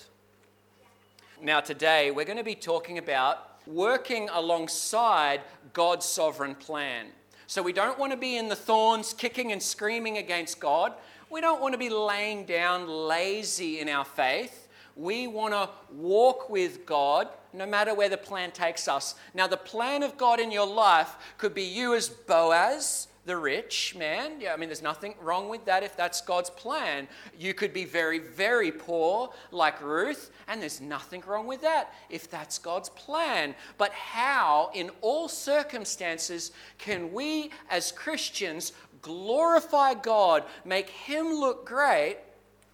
Now, 1.42 1.60
today 1.60 2.12
we're 2.12 2.26
going 2.26 2.38
to 2.38 2.44
be 2.44 2.56
talking 2.56 2.98
about 2.98 3.56
working 3.68 4.30
alongside 4.32 5.42
God's 5.74 6.06
sovereign 6.06 6.56
plan. 6.56 7.08
So 7.48 7.62
we 7.62 7.74
don't 7.74 8.00
want 8.00 8.12
to 8.12 8.18
be 8.18 8.38
in 8.38 8.48
the 8.48 8.56
thorns, 8.56 9.14
kicking 9.14 9.52
and 9.52 9.62
screaming 9.62 10.18
against 10.18 10.60
God. 10.60 10.94
We 11.30 11.42
don't 11.42 11.62
want 11.62 11.74
to 11.74 11.78
be 11.78 11.90
laying 11.90 12.46
down 12.46 12.88
lazy 12.88 13.80
in 13.80 13.90
our 13.90 14.06
faith. 14.06 14.68
We 14.96 15.28
want 15.28 15.54
to 15.54 15.70
walk 15.94 16.50
with 16.50 16.86
God 16.86 17.28
no 17.56 17.66
matter 17.66 17.94
where 17.94 18.10
the 18.10 18.18
plan 18.18 18.52
takes 18.52 18.88
us. 18.88 19.16
Now, 19.34 19.48
the 19.48 19.58
plan 19.58 20.04
of 20.04 20.18
God 20.18 20.40
in 20.40 20.52
your 20.52 20.68
life 20.68 21.16
could 21.38 21.54
be 21.54 21.64
you 21.64 21.96
as 21.96 22.10
Boaz, 22.10 23.08
the 23.26 23.36
rich 23.36 23.96
man. 23.98 24.40
Yeah, 24.40 24.54
I 24.54 24.58
mean, 24.58 24.70
there's 24.70 24.82
nothing 24.82 25.16
wrong 25.20 25.50
with 25.50 25.66
that 25.66 25.84
if 25.84 25.98
that's 25.98 26.22
God's 26.22 26.50
plan. 26.52 27.08
You 27.38 27.54
could 27.54 27.74
be 27.74 27.86
very, 27.86 28.20
very 28.20 28.72
poor, 28.72 29.34
like 29.52 29.82
Ruth, 29.82 30.32
and 30.48 30.62
there's 30.62 30.80
nothing 30.80 31.24
wrong 31.26 31.48
with 31.48 31.62
that 31.62 31.94
if 32.10 32.30
that's 32.30 32.60
God's 32.60 32.90
plan. 32.90 33.56
But 33.78 33.92
how, 33.92 34.70
in 34.74 34.92
all 35.02 35.28
circumstances, 35.28 36.52
can 36.78 37.12
we 37.12 37.50
as 37.70 37.92
Christians 37.92 38.74
glorify 39.02 39.96
God, 39.96 40.44
make 40.64 40.90
Him 40.90 41.34
look 41.34 41.66
great? 41.66 42.18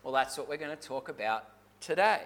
Well, 0.03 0.13
that's 0.13 0.37
what 0.37 0.49
we're 0.49 0.57
going 0.57 0.75
to 0.75 0.87
talk 0.87 1.07
about 1.09 1.45
today. 1.79 2.21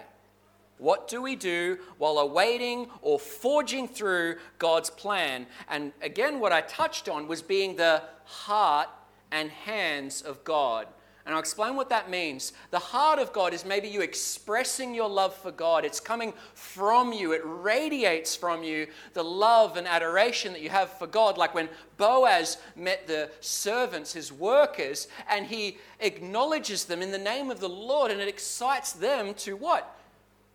What 0.78 1.08
do 1.08 1.22
we 1.22 1.36
do 1.36 1.78
while 1.98 2.18
awaiting 2.18 2.88
or 3.00 3.18
forging 3.18 3.88
through 3.88 4.36
God's 4.58 4.90
plan? 4.90 5.46
And 5.68 5.92
again, 6.02 6.38
what 6.38 6.52
I 6.52 6.60
touched 6.60 7.08
on 7.08 7.28
was 7.28 7.42
being 7.42 7.76
the 7.76 8.02
heart 8.24 8.88
and 9.30 9.50
hands 9.50 10.22
of 10.22 10.44
God. 10.44 10.86
And 11.24 11.34
I'll 11.34 11.40
explain 11.40 11.74
what 11.74 11.88
that 11.88 12.08
means. 12.08 12.52
The 12.70 12.78
heart 12.78 13.18
of 13.18 13.32
God 13.32 13.52
is 13.52 13.64
maybe 13.64 13.88
you 13.88 14.00
expressing 14.00 14.94
your 14.94 15.08
love 15.08 15.34
for 15.34 15.50
God. 15.50 15.84
It's 15.84 15.98
coming 15.98 16.32
from 16.54 17.12
you, 17.12 17.32
it 17.32 17.42
radiates 17.44 18.36
from 18.36 18.62
you 18.62 18.86
the 19.12 19.24
love 19.24 19.76
and 19.76 19.88
adoration 19.88 20.52
that 20.52 20.62
you 20.62 20.68
have 20.68 20.88
for 20.88 21.08
God. 21.08 21.36
Like 21.36 21.52
when 21.52 21.68
Boaz 21.96 22.58
met 22.76 23.08
the 23.08 23.28
servants, 23.40 24.12
his 24.12 24.32
workers, 24.32 25.08
and 25.28 25.46
he 25.46 25.78
acknowledges 25.98 26.84
them 26.84 27.02
in 27.02 27.10
the 27.10 27.18
name 27.18 27.50
of 27.50 27.58
the 27.58 27.68
Lord, 27.68 28.12
and 28.12 28.20
it 28.20 28.28
excites 28.28 28.92
them 28.92 29.34
to 29.34 29.56
what? 29.56 29.95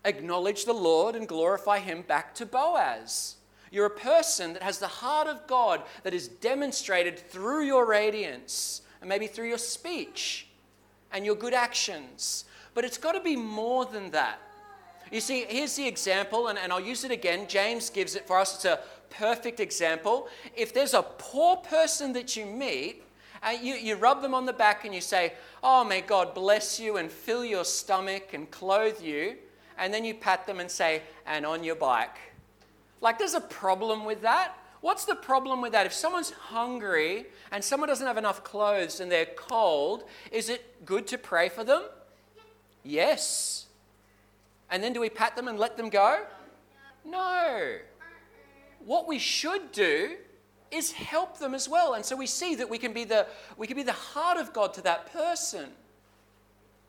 Acknowledge 0.03 0.65
the 0.65 0.73
Lord 0.73 1.15
and 1.15 1.27
glorify 1.27 1.79
him 1.79 2.01
back 2.01 2.33
to 2.35 2.45
Boaz. 2.45 3.35
You're 3.71 3.85
a 3.85 3.89
person 3.89 4.53
that 4.53 4.63
has 4.63 4.79
the 4.79 4.87
heart 4.87 5.27
of 5.27 5.47
God 5.47 5.81
that 6.03 6.13
is 6.13 6.27
demonstrated 6.27 7.17
through 7.17 7.65
your 7.65 7.87
radiance 7.87 8.81
and 8.99 9.07
maybe 9.07 9.27
through 9.27 9.47
your 9.47 9.57
speech 9.57 10.47
and 11.11 11.25
your 11.25 11.35
good 11.35 11.53
actions. 11.53 12.45
But 12.73 12.83
it's 12.83 12.97
got 12.97 13.13
to 13.13 13.21
be 13.21 13.35
more 13.35 13.85
than 13.85 14.11
that. 14.11 14.39
You 15.11 15.19
see, 15.19 15.45
here's 15.47 15.75
the 15.75 15.87
example, 15.87 16.47
and, 16.47 16.57
and 16.57 16.71
I'll 16.71 16.79
use 16.79 17.03
it 17.03 17.11
again. 17.11 17.47
James 17.47 17.89
gives 17.89 18.15
it 18.15 18.27
for 18.27 18.39
us. 18.39 18.55
It's 18.55 18.65
a 18.65 18.79
perfect 19.09 19.59
example. 19.59 20.29
If 20.55 20.73
there's 20.73 20.93
a 20.93 21.03
poor 21.03 21.57
person 21.57 22.13
that 22.13 22.35
you 22.35 22.45
meet, 22.45 23.03
uh, 23.43 23.49
you, 23.49 23.73
you 23.73 23.95
rub 23.95 24.21
them 24.21 24.33
on 24.33 24.45
the 24.45 24.53
back 24.53 24.85
and 24.85 24.95
you 24.95 25.01
say, 25.01 25.33
Oh, 25.63 25.83
may 25.83 26.01
God 26.01 26.33
bless 26.33 26.79
you 26.79 26.97
and 26.97 27.11
fill 27.11 27.43
your 27.43 27.65
stomach 27.65 28.33
and 28.33 28.49
clothe 28.51 29.01
you. 29.01 29.35
And 29.77 29.93
then 29.93 30.05
you 30.05 30.13
pat 30.13 30.45
them 30.45 30.59
and 30.59 30.69
say, 30.69 31.01
And 31.25 31.45
on 31.45 31.63
your 31.63 31.75
bike. 31.75 32.17
Like, 33.01 33.17
there's 33.17 33.33
a 33.33 33.41
problem 33.41 34.05
with 34.05 34.21
that. 34.21 34.55
What's 34.81 35.05
the 35.05 35.15
problem 35.15 35.61
with 35.61 35.73
that? 35.73 35.85
If 35.85 35.93
someone's 35.93 36.31
hungry 36.31 37.27
and 37.51 37.63
someone 37.63 37.87
doesn't 37.87 38.05
have 38.05 38.17
enough 38.17 38.43
clothes 38.43 38.99
and 38.99 39.11
they're 39.11 39.27
cold, 39.35 40.05
is 40.31 40.49
it 40.49 40.85
good 40.85 41.05
to 41.07 41.17
pray 41.17 41.49
for 41.49 41.63
them? 41.63 41.83
Yes. 42.83 43.67
And 44.71 44.83
then 44.83 44.93
do 44.93 44.99
we 44.99 45.09
pat 45.09 45.35
them 45.35 45.47
and 45.47 45.59
let 45.59 45.77
them 45.77 45.89
go? 45.89 46.23
No. 47.05 47.77
What 48.85 49.07
we 49.07 49.19
should 49.19 49.71
do 49.71 50.15
is 50.71 50.93
help 50.93 51.37
them 51.37 51.53
as 51.53 51.69
well. 51.69 51.93
And 51.93 52.03
so 52.03 52.15
we 52.15 52.25
see 52.25 52.55
that 52.55 52.69
we 52.69 52.77
can 52.77 52.93
be 52.93 53.03
the, 53.03 53.27
we 53.57 53.67
can 53.67 53.75
be 53.75 53.83
the 53.83 53.91
heart 53.91 54.37
of 54.37 54.53
God 54.53 54.73
to 54.75 54.81
that 54.81 55.11
person. 55.11 55.69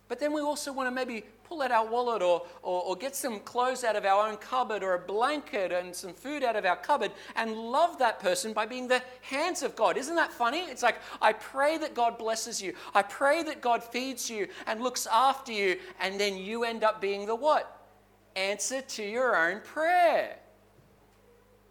But 0.09 0.21
then 0.21 0.33
we 0.33 0.41
also 0.41 0.73
want 0.73 0.87
to 0.87 0.91
maybe 0.95 1.25
pull 1.53 1.61
out 1.61 1.71
our 1.71 1.87
wallet 1.87 2.23
or, 2.23 2.47
or, 2.63 2.83
or, 2.83 2.97
get 2.97 3.15
some 3.15 3.39
clothes 3.41 3.85
out 3.85 3.95
of 3.95 4.07
our 4.07 4.27
own 4.27 4.39
cupboard 4.39 4.83
or 4.83 4.95
a 4.95 4.99
blanket 4.99 5.71
and 5.71 5.95
some 5.95 6.15
food 6.15 6.43
out 6.43 6.57
of 6.57 6.65
our 6.65 6.77
cupboard 6.77 7.13
and 7.37 7.55
love 7.55 7.99
that 7.99 8.19
person 8.21 8.55
by 8.55 8.65
being 8.65 8.89
the 8.89 9.03
hands 9.21 9.63
of 9.63 9.77
God. 9.77 9.99
Isn't 9.99 10.17
that 10.17 10.33
funny? 10.33 10.61
It's 10.61 10.83
like, 10.83 10.97
I 11.21 11.35
pray 11.35 11.77
that 11.79 11.95
God 11.95 12.17
blesses 12.17 12.63
you. 12.63 12.73
I 12.95 13.03
pray 13.03 13.43
that 13.43 13.61
God 13.61 13.85
feeds 13.85 14.31
you 14.31 14.49
and 14.67 14.81
looks 14.81 15.07
after 15.13 15.53
you. 15.53 15.77
And 16.01 16.19
then 16.19 16.39
you 16.39 16.65
end 16.65 16.85
up 16.85 17.03
being 17.03 17.27
the 17.27 17.35
what? 17.35 17.87
Answer 18.35 18.81
to 18.81 19.03
your 19.03 19.37
own 19.37 19.61
prayer. 19.61 20.39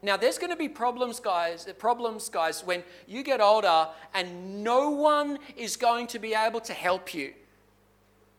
Now, 0.03 0.15
there's 0.15 0.37
going 0.37 0.51
to 0.51 0.57
be 0.57 0.69
problems, 0.69 1.19
guys, 1.19 1.67
problems, 1.79 2.29
guys, 2.29 2.63
when 2.63 2.83
you 3.07 3.23
get 3.23 3.41
older 3.41 3.87
and 4.13 4.63
no 4.63 4.91
one 4.91 5.39
is 5.55 5.75
going 5.75 6.05
to 6.07 6.19
be 6.19 6.35
able 6.35 6.59
to 6.61 6.73
help 6.73 7.15
you. 7.15 7.33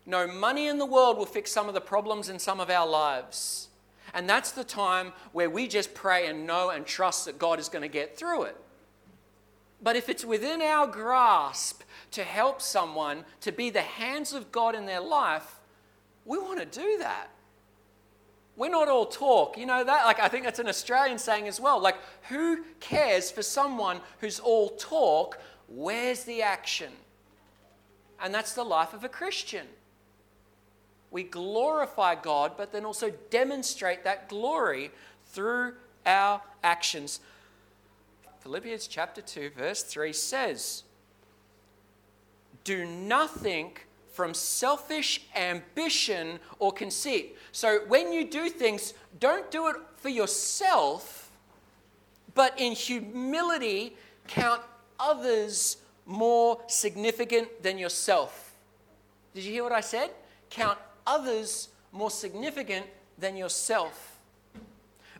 No 0.05 0.27
money 0.27 0.67
in 0.67 0.77
the 0.77 0.85
world 0.85 1.17
will 1.17 1.25
fix 1.25 1.51
some 1.51 1.67
of 1.67 1.73
the 1.73 1.81
problems 1.81 2.29
in 2.29 2.39
some 2.39 2.59
of 2.59 2.69
our 2.69 2.87
lives. 2.87 3.69
And 4.13 4.29
that's 4.29 4.51
the 4.51 4.63
time 4.63 5.13
where 5.31 5.49
we 5.49 5.67
just 5.67 5.93
pray 5.93 6.27
and 6.27 6.45
know 6.45 6.69
and 6.69 6.85
trust 6.85 7.25
that 7.25 7.39
God 7.39 7.59
is 7.59 7.69
going 7.69 7.81
to 7.81 7.87
get 7.87 8.17
through 8.17 8.43
it. 8.43 8.57
But 9.81 9.95
if 9.95 10.09
it's 10.09 10.23
within 10.23 10.61
our 10.61 10.87
grasp 10.87 11.81
to 12.11 12.23
help 12.23 12.61
someone 12.61 13.25
to 13.41 13.51
be 13.51 13.69
the 13.69 13.81
hands 13.81 14.33
of 14.33 14.51
God 14.51 14.75
in 14.75 14.85
their 14.85 15.01
life, 15.01 15.59
we 16.25 16.37
want 16.37 16.59
to 16.59 16.65
do 16.65 16.97
that. 16.99 17.29
We're 18.55 18.69
not 18.69 18.87
all 18.87 19.07
talk. 19.07 19.57
You 19.57 19.65
know 19.65 19.83
that? 19.83 20.05
Like, 20.05 20.19
I 20.19 20.27
think 20.27 20.45
that's 20.45 20.59
an 20.59 20.67
Australian 20.67 21.17
saying 21.17 21.47
as 21.47 21.59
well. 21.59 21.81
Like, 21.81 21.97
who 22.29 22.63
cares 22.79 23.31
for 23.31 23.41
someone 23.41 23.99
who's 24.19 24.39
all 24.39 24.69
talk? 24.69 25.39
Where's 25.67 26.23
the 26.23 26.43
action? 26.43 26.91
And 28.21 28.33
that's 28.33 28.53
the 28.53 28.63
life 28.63 28.93
of 28.93 29.03
a 29.03 29.09
Christian 29.09 29.65
we 31.13 31.23
glorify 31.23 32.15
God, 32.15 32.53
but 32.57 32.73
then 32.73 32.83
also 32.83 33.11
demonstrate 33.29 34.03
that 34.03 34.27
glory 34.27 34.91
through 35.27 35.75
our 36.05 36.41
actions. 36.63 37.19
Philippians 38.41 38.87
chapter 38.87 39.21
2, 39.21 39.51
verse 39.55 39.83
3 39.83 40.11
says, 40.11 40.83
Do 42.63 42.83
nothing 42.83 43.77
from 44.11 44.33
selfish 44.33 45.21
ambition 45.35 46.39
or 46.57 46.71
conceit. 46.71 47.37
So 47.51 47.81
when 47.87 48.11
you 48.11 48.27
do 48.29 48.49
things, 48.49 48.95
don't 49.19 49.49
do 49.51 49.67
it 49.67 49.75
for 49.95 50.09
yourself, 50.09 51.31
but 52.33 52.59
in 52.59 52.73
humility, 52.73 53.95
count 54.27 54.61
others 54.99 55.77
more 56.07 56.59
significant 56.67 57.61
than 57.61 57.77
yourself. 57.77 58.55
Did 59.35 59.43
you 59.43 59.51
hear 59.53 59.63
what 59.63 59.71
I 59.71 59.81
said? 59.81 60.09
Count 60.49 60.79
others 61.05 61.69
more 61.91 62.11
significant 62.11 62.85
than 63.17 63.35
yourself. 63.35 64.19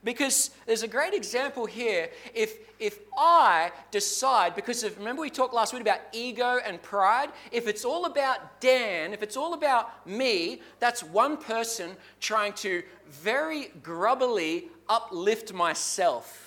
Because 0.03 0.49
there's 0.65 0.83
a 0.83 0.87
great 0.87 1.13
example 1.13 1.65
here. 1.65 2.09
If, 2.33 2.57
if 2.77 2.99
I 3.17 3.71
decide, 3.89 4.53
because 4.53 4.83
of, 4.83 4.97
remember 4.97 5.21
we 5.21 5.29
talked 5.29 5.53
last 5.53 5.71
week 5.71 5.81
about 5.81 5.99
ego 6.11 6.59
and 6.65 6.81
pride? 6.81 7.29
If 7.53 7.67
it's 7.67 7.85
all 7.85 8.03
about 8.03 8.59
Dan, 8.59 9.13
if 9.13 9.23
it's 9.23 9.37
all 9.37 9.53
about 9.53 10.05
me, 10.05 10.61
that's 10.79 11.03
one 11.03 11.37
person 11.37 11.91
trying 12.19 12.51
to 12.53 12.83
very 13.09 13.71
grubbily 13.81 14.67
uplift 14.89 15.53
myself. 15.53 16.42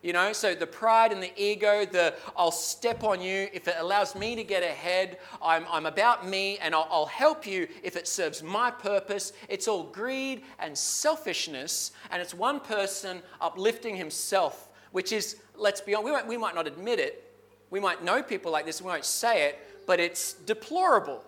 You 0.00 0.12
know, 0.12 0.32
so 0.32 0.54
the 0.54 0.66
pride 0.66 1.10
and 1.10 1.20
the 1.20 1.32
ego, 1.36 1.84
the 1.84 2.14
I'll 2.36 2.52
step 2.52 3.02
on 3.02 3.20
you 3.20 3.48
if 3.52 3.66
it 3.66 3.74
allows 3.78 4.14
me 4.14 4.36
to 4.36 4.44
get 4.44 4.62
ahead. 4.62 5.18
I'm, 5.42 5.66
I'm 5.68 5.86
about 5.86 6.26
me 6.26 6.56
and 6.58 6.72
I'll, 6.72 6.86
I'll 6.88 7.06
help 7.06 7.46
you 7.46 7.66
if 7.82 7.96
it 7.96 8.06
serves 8.06 8.40
my 8.40 8.70
purpose. 8.70 9.32
It's 9.48 9.66
all 9.66 9.82
greed 9.82 10.42
and 10.60 10.78
selfishness, 10.78 11.90
and 12.12 12.22
it's 12.22 12.32
one 12.32 12.60
person 12.60 13.22
uplifting 13.40 13.96
himself, 13.96 14.68
which 14.92 15.10
is, 15.10 15.36
let's 15.56 15.80
be 15.80 15.96
honest, 15.96 16.06
we 16.06 16.12
might, 16.12 16.26
we 16.28 16.36
might 16.36 16.54
not 16.54 16.68
admit 16.68 17.00
it. 17.00 17.24
We 17.70 17.80
might 17.80 18.04
know 18.04 18.22
people 18.22 18.52
like 18.52 18.66
this, 18.66 18.80
we 18.80 18.86
won't 18.86 19.04
say 19.04 19.48
it, 19.48 19.58
but 19.86 19.98
it's 19.98 20.34
deplorable. 20.34 21.24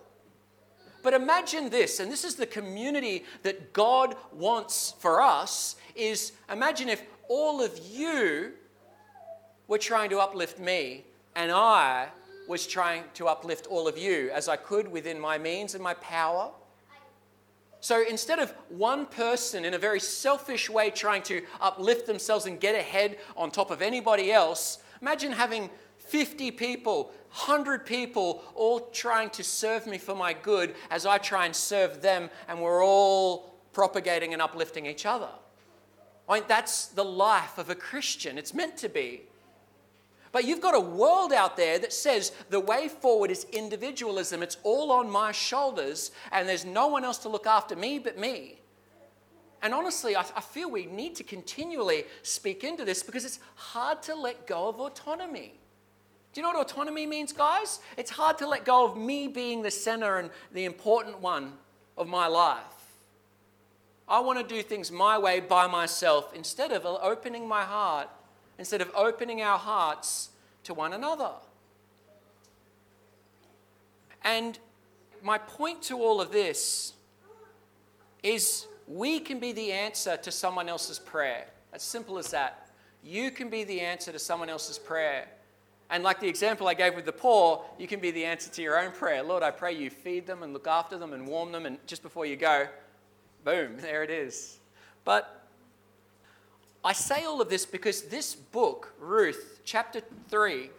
But 1.02 1.14
imagine 1.14 1.70
this, 1.70 1.98
and 1.98 2.12
this 2.12 2.24
is 2.24 2.36
the 2.36 2.46
community 2.46 3.24
that 3.42 3.72
God 3.72 4.16
wants 4.32 4.94
for 4.98 5.22
us, 5.22 5.76
is 5.96 6.32
imagine 6.50 6.88
if 6.88 7.02
all 7.30 7.62
of 7.62 7.78
you 7.88 8.50
were 9.68 9.78
trying 9.78 10.10
to 10.10 10.18
uplift 10.18 10.58
me, 10.58 11.04
and 11.36 11.52
I 11.52 12.08
was 12.48 12.66
trying 12.66 13.04
to 13.14 13.28
uplift 13.28 13.68
all 13.68 13.86
of 13.86 13.96
you 13.96 14.30
as 14.34 14.48
I 14.48 14.56
could 14.56 14.90
within 14.90 15.20
my 15.20 15.38
means 15.38 15.74
and 15.76 15.82
my 15.82 15.94
power. 15.94 16.50
So 17.80 18.02
instead 18.06 18.40
of 18.40 18.52
one 18.68 19.06
person 19.06 19.64
in 19.64 19.74
a 19.74 19.78
very 19.78 20.00
selfish 20.00 20.68
way 20.68 20.90
trying 20.90 21.22
to 21.22 21.40
uplift 21.60 22.04
themselves 22.06 22.46
and 22.46 22.58
get 22.58 22.74
ahead 22.74 23.16
on 23.36 23.52
top 23.52 23.70
of 23.70 23.80
anybody 23.80 24.32
else, 24.32 24.78
imagine 25.00 25.30
having 25.30 25.70
50 25.98 26.50
people, 26.50 27.12
100 27.28 27.86
people 27.86 28.42
all 28.56 28.80
trying 28.90 29.30
to 29.30 29.44
serve 29.44 29.86
me 29.86 29.98
for 29.98 30.16
my 30.16 30.32
good 30.32 30.74
as 30.90 31.06
I 31.06 31.18
try 31.18 31.46
and 31.46 31.54
serve 31.54 32.02
them, 32.02 32.28
and 32.48 32.60
we're 32.60 32.84
all 32.84 33.54
propagating 33.72 34.32
and 34.32 34.42
uplifting 34.42 34.84
each 34.84 35.06
other. 35.06 35.28
I 36.30 36.34
mean, 36.34 36.44
that's 36.46 36.86
the 36.86 37.04
life 37.04 37.58
of 37.58 37.70
a 37.70 37.74
Christian. 37.74 38.38
It's 38.38 38.54
meant 38.54 38.76
to 38.78 38.88
be. 38.88 39.22
But 40.32 40.44
you've 40.44 40.60
got 40.60 40.76
a 40.76 40.80
world 40.80 41.32
out 41.32 41.56
there 41.56 41.80
that 41.80 41.92
says 41.92 42.30
the 42.50 42.60
way 42.60 42.86
forward 42.86 43.32
is 43.32 43.46
individualism. 43.52 44.40
It's 44.42 44.56
all 44.62 44.92
on 44.92 45.10
my 45.10 45.32
shoulders, 45.32 46.12
and 46.30 46.48
there's 46.48 46.64
no 46.64 46.86
one 46.86 47.04
else 47.04 47.18
to 47.18 47.28
look 47.28 47.48
after 47.48 47.74
me 47.74 47.98
but 47.98 48.16
me. 48.16 48.60
And 49.60 49.74
honestly, 49.74 50.14
I, 50.14 50.20
I 50.36 50.40
feel 50.40 50.70
we 50.70 50.86
need 50.86 51.16
to 51.16 51.24
continually 51.24 52.04
speak 52.22 52.62
into 52.62 52.84
this 52.84 53.02
because 53.02 53.24
it's 53.24 53.40
hard 53.56 54.00
to 54.04 54.14
let 54.14 54.46
go 54.46 54.68
of 54.68 54.80
autonomy. 54.80 55.54
Do 56.32 56.40
you 56.40 56.46
know 56.46 56.56
what 56.56 56.70
autonomy 56.70 57.06
means, 57.06 57.32
guys? 57.32 57.80
It's 57.96 58.10
hard 58.10 58.38
to 58.38 58.46
let 58.46 58.64
go 58.64 58.86
of 58.86 58.96
me 58.96 59.26
being 59.26 59.62
the 59.62 59.70
center 59.70 60.18
and 60.18 60.30
the 60.52 60.64
important 60.64 61.20
one 61.20 61.54
of 61.98 62.06
my 62.06 62.28
life. 62.28 62.79
I 64.10 64.20
want 64.20 64.38
to 64.40 64.54
do 64.54 64.62
things 64.62 64.90
my 64.90 65.16
way 65.16 65.40
by 65.40 65.66
myself 65.66 66.32
instead 66.34 66.72
of 66.72 66.84
opening 66.84 67.48
my 67.48 67.62
heart 67.62 68.08
instead 68.60 68.82
of 68.82 68.90
opening 68.94 69.40
our 69.40 69.58
hearts 69.58 70.28
to 70.64 70.74
one 70.74 70.92
another. 70.92 71.30
And 74.22 74.58
my 75.22 75.38
point 75.38 75.80
to 75.84 75.98
all 75.98 76.20
of 76.20 76.30
this 76.30 76.92
is 78.22 78.66
we 78.86 79.18
can 79.18 79.40
be 79.40 79.52
the 79.52 79.72
answer 79.72 80.18
to 80.18 80.30
someone 80.30 80.68
else's 80.68 80.98
prayer. 80.98 81.46
As 81.72 81.82
simple 81.82 82.18
as 82.18 82.30
that. 82.32 82.68
You 83.02 83.30
can 83.30 83.48
be 83.48 83.64
the 83.64 83.80
answer 83.80 84.12
to 84.12 84.18
someone 84.18 84.50
else's 84.50 84.78
prayer. 84.78 85.26
And 85.88 86.04
like 86.04 86.20
the 86.20 86.28
example 86.28 86.68
I 86.68 86.74
gave 86.74 86.94
with 86.94 87.06
the 87.06 87.12
poor, 87.12 87.64
you 87.78 87.86
can 87.86 87.98
be 87.98 88.10
the 88.10 88.26
answer 88.26 88.50
to 88.50 88.62
your 88.62 88.78
own 88.78 88.92
prayer. 88.92 89.22
Lord, 89.22 89.42
I 89.42 89.50
pray 89.50 89.72
you 89.72 89.88
feed 89.88 90.26
them 90.26 90.42
and 90.42 90.52
look 90.52 90.66
after 90.66 90.98
them 90.98 91.14
and 91.14 91.26
warm 91.26 91.50
them, 91.50 91.64
and 91.64 91.78
just 91.86 92.02
before 92.02 92.26
you 92.26 92.36
go, 92.36 92.66
boom, 93.44 93.76
there 93.80 94.02
it 94.02 94.10
is. 94.10 94.58
But 95.04 95.46
I 96.84 96.92
say 96.92 97.24
all 97.24 97.40
of 97.40 97.50
this 97.50 97.66
because 97.66 98.02
this 98.02 98.34
book, 98.34 98.94
Ruth, 98.98 99.60
chapter 99.64 100.00
3, 100.28 100.70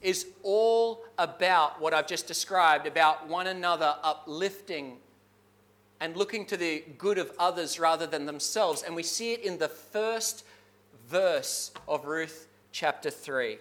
is 0.00 0.26
all 0.42 1.04
about 1.18 1.80
what 1.80 1.92
I've 1.92 2.06
just 2.06 2.26
described 2.26 2.86
about 2.86 3.28
one 3.28 3.46
another 3.46 3.96
uplifting 4.02 4.96
and 6.00 6.16
looking 6.16 6.46
to 6.46 6.56
the 6.56 6.82
good 6.96 7.18
of 7.18 7.30
others 7.38 7.78
rather 7.78 8.06
than 8.06 8.24
themselves. 8.24 8.82
And 8.82 8.96
we 8.96 9.02
see 9.02 9.32
it 9.32 9.40
in 9.40 9.58
the 9.58 9.68
first 9.68 10.44
verse 11.08 11.72
of 11.86 12.06
Ruth 12.06 12.48
chapter 12.72 13.10
3. 13.10 13.58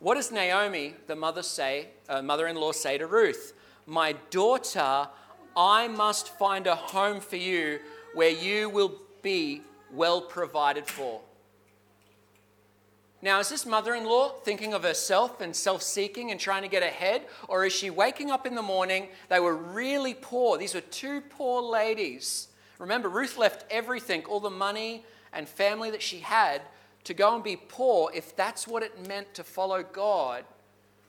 What 0.00 0.14
does 0.14 0.32
Naomi, 0.32 0.94
the 1.06 1.16
mother 1.16 1.42
say, 1.42 1.88
uh, 2.08 2.22
mother-in-law 2.22 2.72
say 2.72 2.96
to 2.96 3.06
Ruth? 3.06 3.52
My 3.86 4.14
daughter, 4.30 5.08
I 5.56 5.88
must 5.88 6.28
find 6.38 6.66
a 6.66 6.74
home 6.74 7.20
for 7.20 7.36
you 7.36 7.80
where 8.14 8.30
you 8.30 8.68
will 8.68 9.00
be 9.22 9.62
well 9.92 10.20
provided 10.20 10.86
for. 10.86 11.22
Now, 13.22 13.40
is 13.40 13.48
this 13.48 13.64
mother 13.64 13.94
in 13.94 14.04
law 14.04 14.28
thinking 14.28 14.74
of 14.74 14.82
herself 14.82 15.40
and 15.40 15.56
self 15.56 15.82
seeking 15.82 16.30
and 16.30 16.38
trying 16.38 16.62
to 16.62 16.68
get 16.68 16.82
ahead? 16.82 17.22
Or 17.48 17.64
is 17.64 17.72
she 17.72 17.88
waking 17.88 18.30
up 18.30 18.46
in 18.46 18.54
the 18.54 18.62
morning? 18.62 19.08
They 19.30 19.40
were 19.40 19.56
really 19.56 20.14
poor. 20.14 20.58
These 20.58 20.74
were 20.74 20.82
two 20.82 21.22
poor 21.22 21.62
ladies. 21.62 22.48
Remember, 22.78 23.08
Ruth 23.08 23.38
left 23.38 23.64
everything, 23.70 24.24
all 24.26 24.40
the 24.40 24.50
money 24.50 25.04
and 25.32 25.48
family 25.48 25.90
that 25.90 26.02
she 26.02 26.18
had, 26.20 26.60
to 27.04 27.14
go 27.14 27.34
and 27.34 27.42
be 27.42 27.56
poor 27.56 28.10
if 28.14 28.36
that's 28.36 28.68
what 28.68 28.82
it 28.82 29.08
meant 29.08 29.32
to 29.34 29.44
follow 29.44 29.82
God. 29.82 30.44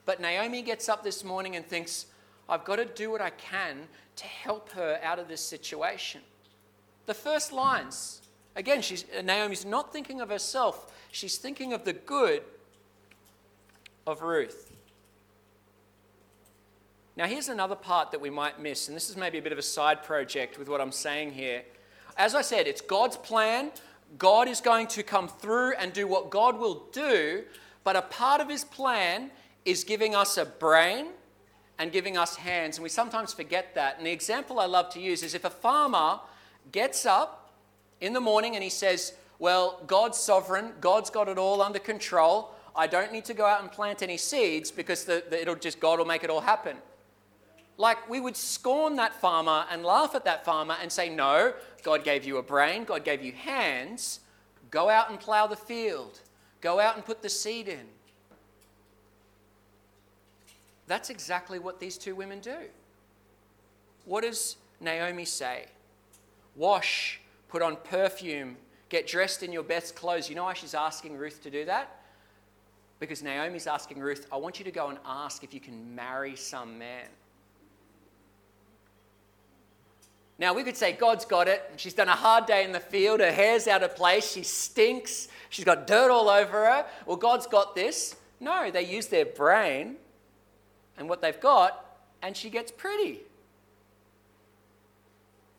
But 0.06 0.20
Naomi 0.20 0.62
gets 0.62 0.88
up 0.88 1.04
this 1.04 1.22
morning 1.22 1.56
and 1.56 1.66
thinks, 1.66 2.06
I've 2.48 2.64
got 2.64 2.76
to 2.76 2.86
do 2.86 3.10
what 3.10 3.20
I 3.20 3.30
can 3.30 3.86
to 4.18 4.26
help 4.26 4.70
her 4.72 4.98
out 5.02 5.18
of 5.18 5.28
this 5.28 5.40
situation. 5.40 6.20
The 7.06 7.14
first 7.14 7.52
lines, 7.52 8.20
again, 8.56 8.82
she's, 8.82 9.04
Naomi's 9.24 9.64
not 9.64 9.92
thinking 9.92 10.20
of 10.20 10.28
herself, 10.28 10.92
she's 11.10 11.38
thinking 11.38 11.72
of 11.72 11.84
the 11.84 11.92
good 11.92 12.42
of 14.06 14.22
Ruth. 14.22 14.72
Now, 17.16 17.26
here's 17.26 17.48
another 17.48 17.74
part 17.74 18.10
that 18.12 18.20
we 18.20 18.30
might 18.30 18.60
miss, 18.60 18.88
and 18.88 18.96
this 18.96 19.10
is 19.10 19.16
maybe 19.16 19.38
a 19.38 19.42
bit 19.42 19.52
of 19.52 19.58
a 19.58 19.62
side 19.62 20.04
project 20.04 20.58
with 20.58 20.68
what 20.68 20.80
I'm 20.80 20.92
saying 20.92 21.32
here. 21.32 21.62
As 22.16 22.34
I 22.34 22.42
said, 22.42 22.66
it's 22.66 22.80
God's 22.80 23.16
plan. 23.16 23.70
God 24.18 24.48
is 24.48 24.60
going 24.60 24.86
to 24.88 25.02
come 25.02 25.28
through 25.28 25.74
and 25.74 25.92
do 25.92 26.06
what 26.06 26.30
God 26.30 26.58
will 26.58 26.86
do, 26.92 27.44
but 27.84 27.96
a 27.96 28.02
part 28.02 28.40
of 28.40 28.48
his 28.48 28.64
plan 28.64 29.30
is 29.64 29.84
giving 29.84 30.14
us 30.14 30.36
a 30.36 30.44
brain 30.44 31.08
and 31.78 31.92
giving 31.92 32.16
us 32.16 32.36
hands, 32.36 32.76
and 32.76 32.82
we 32.82 32.88
sometimes 32.88 33.32
forget 33.32 33.74
that. 33.74 33.98
And 33.98 34.06
the 34.06 34.10
example 34.10 34.58
I 34.58 34.66
love 34.66 34.90
to 34.90 35.00
use 35.00 35.22
is 35.22 35.34
if 35.34 35.44
a 35.44 35.50
farmer 35.50 36.20
gets 36.72 37.06
up 37.06 37.52
in 38.00 38.12
the 38.12 38.20
morning 38.20 38.54
and 38.54 38.64
he 38.64 38.70
says, 38.70 39.14
Well, 39.38 39.80
God's 39.86 40.18
sovereign, 40.18 40.72
God's 40.80 41.10
got 41.10 41.28
it 41.28 41.38
all 41.38 41.62
under 41.62 41.78
control. 41.78 42.54
I 42.74 42.86
don't 42.86 43.12
need 43.12 43.24
to 43.26 43.34
go 43.34 43.44
out 43.44 43.62
and 43.62 43.70
plant 43.70 44.02
any 44.02 44.16
seeds 44.16 44.70
because 44.70 45.04
the, 45.04 45.24
the, 45.28 45.40
it'll 45.40 45.56
just, 45.56 45.80
God 45.80 45.98
will 45.98 46.06
make 46.06 46.22
it 46.22 46.30
all 46.30 46.40
happen. 46.40 46.76
Like 47.76 48.08
we 48.10 48.20
would 48.20 48.36
scorn 48.36 48.96
that 48.96 49.14
farmer 49.20 49.64
and 49.70 49.84
laugh 49.84 50.14
at 50.14 50.24
that 50.24 50.44
farmer 50.44 50.76
and 50.80 50.90
say, 50.90 51.08
No, 51.08 51.54
God 51.84 52.02
gave 52.02 52.24
you 52.24 52.38
a 52.38 52.42
brain, 52.42 52.84
God 52.84 53.04
gave 53.04 53.22
you 53.22 53.32
hands. 53.32 54.20
Go 54.70 54.90
out 54.90 55.10
and 55.10 55.18
plow 55.18 55.46
the 55.46 55.56
field, 55.56 56.20
go 56.60 56.78
out 56.80 56.96
and 56.96 57.04
put 57.04 57.22
the 57.22 57.28
seed 57.28 57.68
in. 57.68 57.86
That's 60.88 61.10
exactly 61.10 61.58
what 61.58 61.78
these 61.78 61.98
two 61.98 62.14
women 62.16 62.40
do. 62.40 62.56
What 64.06 64.22
does 64.22 64.56
Naomi 64.80 65.26
say? 65.26 65.66
Wash, 66.56 67.20
put 67.48 67.60
on 67.60 67.76
perfume, 67.76 68.56
get 68.88 69.06
dressed 69.06 69.42
in 69.42 69.52
your 69.52 69.62
best 69.62 69.94
clothes. 69.94 70.30
You 70.30 70.34
know 70.34 70.44
why 70.44 70.54
she's 70.54 70.74
asking 70.74 71.18
Ruth 71.18 71.42
to 71.42 71.50
do 71.50 71.66
that? 71.66 71.94
Because 73.00 73.22
Naomi's 73.22 73.66
asking 73.66 74.00
Ruth, 74.00 74.26
I 74.32 74.38
want 74.38 74.58
you 74.58 74.64
to 74.64 74.70
go 74.70 74.88
and 74.88 74.98
ask 75.04 75.44
if 75.44 75.52
you 75.52 75.60
can 75.60 75.94
marry 75.94 76.34
some 76.34 76.78
man. 76.78 77.06
Now, 80.38 80.54
we 80.54 80.62
could 80.62 80.76
say 80.76 80.92
God's 80.92 81.24
got 81.24 81.48
it. 81.48 81.70
She's 81.76 81.94
done 81.94 82.08
a 82.08 82.12
hard 82.12 82.46
day 82.46 82.64
in 82.64 82.72
the 82.72 82.80
field. 82.80 83.20
Her 83.20 83.32
hair's 83.32 83.66
out 83.66 83.82
of 83.82 83.94
place. 83.94 84.32
She 84.32 84.42
stinks. 84.42 85.28
She's 85.50 85.64
got 85.64 85.86
dirt 85.86 86.10
all 86.10 86.28
over 86.28 86.64
her. 86.64 86.86
Well, 87.06 87.16
God's 87.16 87.46
got 87.46 87.74
this. 87.74 88.16
No, 88.40 88.70
they 88.70 88.84
use 88.84 89.08
their 89.08 89.26
brain 89.26 89.96
and 90.98 91.08
what 91.08 91.22
they've 91.22 91.40
got, 91.40 91.84
and 92.22 92.36
she 92.36 92.50
gets 92.50 92.70
pretty. 92.70 93.20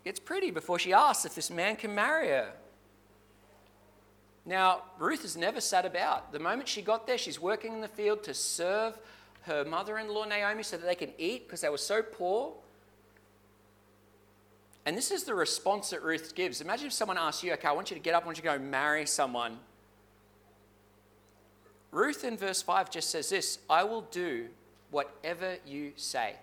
Gets 0.04 0.20
pretty 0.20 0.52
before 0.52 0.80
she 0.80 0.94
asks 0.94 1.26
if 1.26 1.36
this 1.36 1.50
man 1.50 1.76
can 1.76 1.96
marry 1.96 2.28
her. 2.28 2.52
Now, 4.46 4.84
Ruth 4.98 5.22
has 5.22 5.38
never 5.38 5.62
sat 5.62 5.86
about. 5.86 6.32
The 6.32 6.40
moment 6.40 6.68
she 6.68 6.82
got 6.82 7.06
there, 7.06 7.18
she's 7.18 7.40
working 7.40 7.74
in 7.74 7.82
the 7.82 7.88
field 7.88 8.24
to 8.24 8.34
serve 8.34 8.98
her 9.44 9.64
mother 9.64 9.98
in 9.98 10.10
law, 10.10 10.26
Naomi, 10.26 10.64
so 10.64 10.78
that 10.78 10.86
they 10.86 10.96
can 10.96 11.12
eat 11.18 11.48
because 11.48 11.62
they 11.62 11.70
were 11.70 11.78
so 11.78 12.02
poor. 12.02 12.54
And 14.86 14.98
this 14.98 15.12
is 15.12 15.24
the 15.24 15.36
response 15.36 15.92
that 15.92 16.02
Ruth 16.02 16.34
gives. 16.34 16.62
Imagine 16.62 16.88
if 16.88 16.94
someone 16.94 17.18
asks 17.18 17.44
you, 17.44 17.54
okay, 17.54 17.68
I 17.68 17.72
want 17.74 17.92
you 17.92 17.96
to 17.96 18.02
get 18.02 18.16
up, 18.16 18.24
I 18.24 18.26
want 18.26 18.38
you 18.38 18.44
to 18.44 18.58
go 18.58 18.60
marry 18.60 19.06
someone. 19.06 19.60
Ruth 21.92 22.24
in 22.24 22.38
verse 22.38 22.62
5 22.62 22.90
just 22.90 23.10
says 23.10 23.30
this 23.30 23.60
I 23.70 23.84
will 23.84 24.02
do 24.02 24.48
whatever 24.92 25.58
you 25.66 25.94
say. 25.96 26.36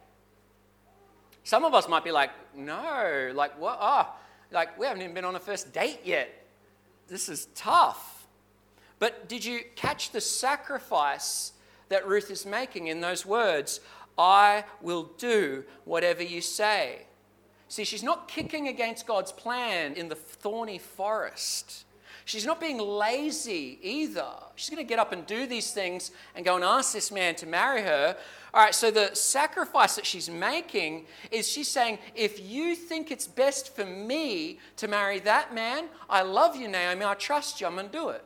Some 1.44 1.64
of 1.64 1.74
us 1.74 1.88
might 1.88 2.04
be 2.04 2.10
like, 2.10 2.30
no, 2.56 3.32
like 3.34 3.58
what? 3.60 3.78
Oh, 3.80 4.08
like 4.50 4.78
we 4.78 4.86
haven't 4.86 5.02
even 5.02 5.14
been 5.14 5.24
on 5.24 5.36
a 5.36 5.40
first 5.40 5.72
date 5.72 6.00
yet. 6.04 6.28
This 7.08 7.28
is 7.28 7.46
tough. 7.54 8.26
But 8.98 9.28
did 9.28 9.44
you 9.44 9.60
catch 9.76 10.10
the 10.10 10.20
sacrifice 10.20 11.52
that 11.88 12.06
Ruth 12.06 12.30
is 12.30 12.44
making 12.44 12.88
in 12.88 13.00
those 13.00 13.24
words? 13.24 13.80
I 14.18 14.64
will 14.80 15.10
do 15.18 15.64
whatever 15.84 16.22
you 16.22 16.40
say. 16.40 17.02
See, 17.68 17.84
she's 17.84 18.02
not 18.02 18.28
kicking 18.28 18.68
against 18.68 19.06
God's 19.06 19.32
plan 19.32 19.94
in 19.94 20.08
the 20.08 20.14
thorny 20.14 20.78
forest. 20.78 21.84
She's 22.26 22.44
not 22.44 22.58
being 22.58 22.78
lazy 22.78 23.78
either. 23.80 24.26
She's 24.56 24.68
going 24.68 24.84
to 24.84 24.88
get 24.88 24.98
up 24.98 25.12
and 25.12 25.24
do 25.24 25.46
these 25.46 25.70
things 25.70 26.10
and 26.34 26.44
go 26.44 26.56
and 26.56 26.64
ask 26.64 26.92
this 26.92 27.12
man 27.12 27.36
to 27.36 27.46
marry 27.46 27.82
her. 27.82 28.16
All 28.52 28.64
right, 28.64 28.74
so 28.74 28.90
the 28.90 29.14
sacrifice 29.14 29.94
that 29.94 30.04
she's 30.04 30.28
making 30.28 31.06
is 31.30 31.46
she's 31.46 31.68
saying, 31.68 32.00
if 32.16 32.40
you 32.44 32.74
think 32.74 33.12
it's 33.12 33.28
best 33.28 33.76
for 33.76 33.84
me 33.84 34.58
to 34.74 34.88
marry 34.88 35.20
that 35.20 35.54
man, 35.54 35.84
I 36.10 36.22
love 36.22 36.56
you, 36.56 36.66
Naomi, 36.66 37.04
I 37.04 37.14
trust 37.14 37.60
you, 37.60 37.68
I'm 37.68 37.74
going 37.74 37.86
to 37.86 37.92
do 37.92 38.08
it. 38.08 38.24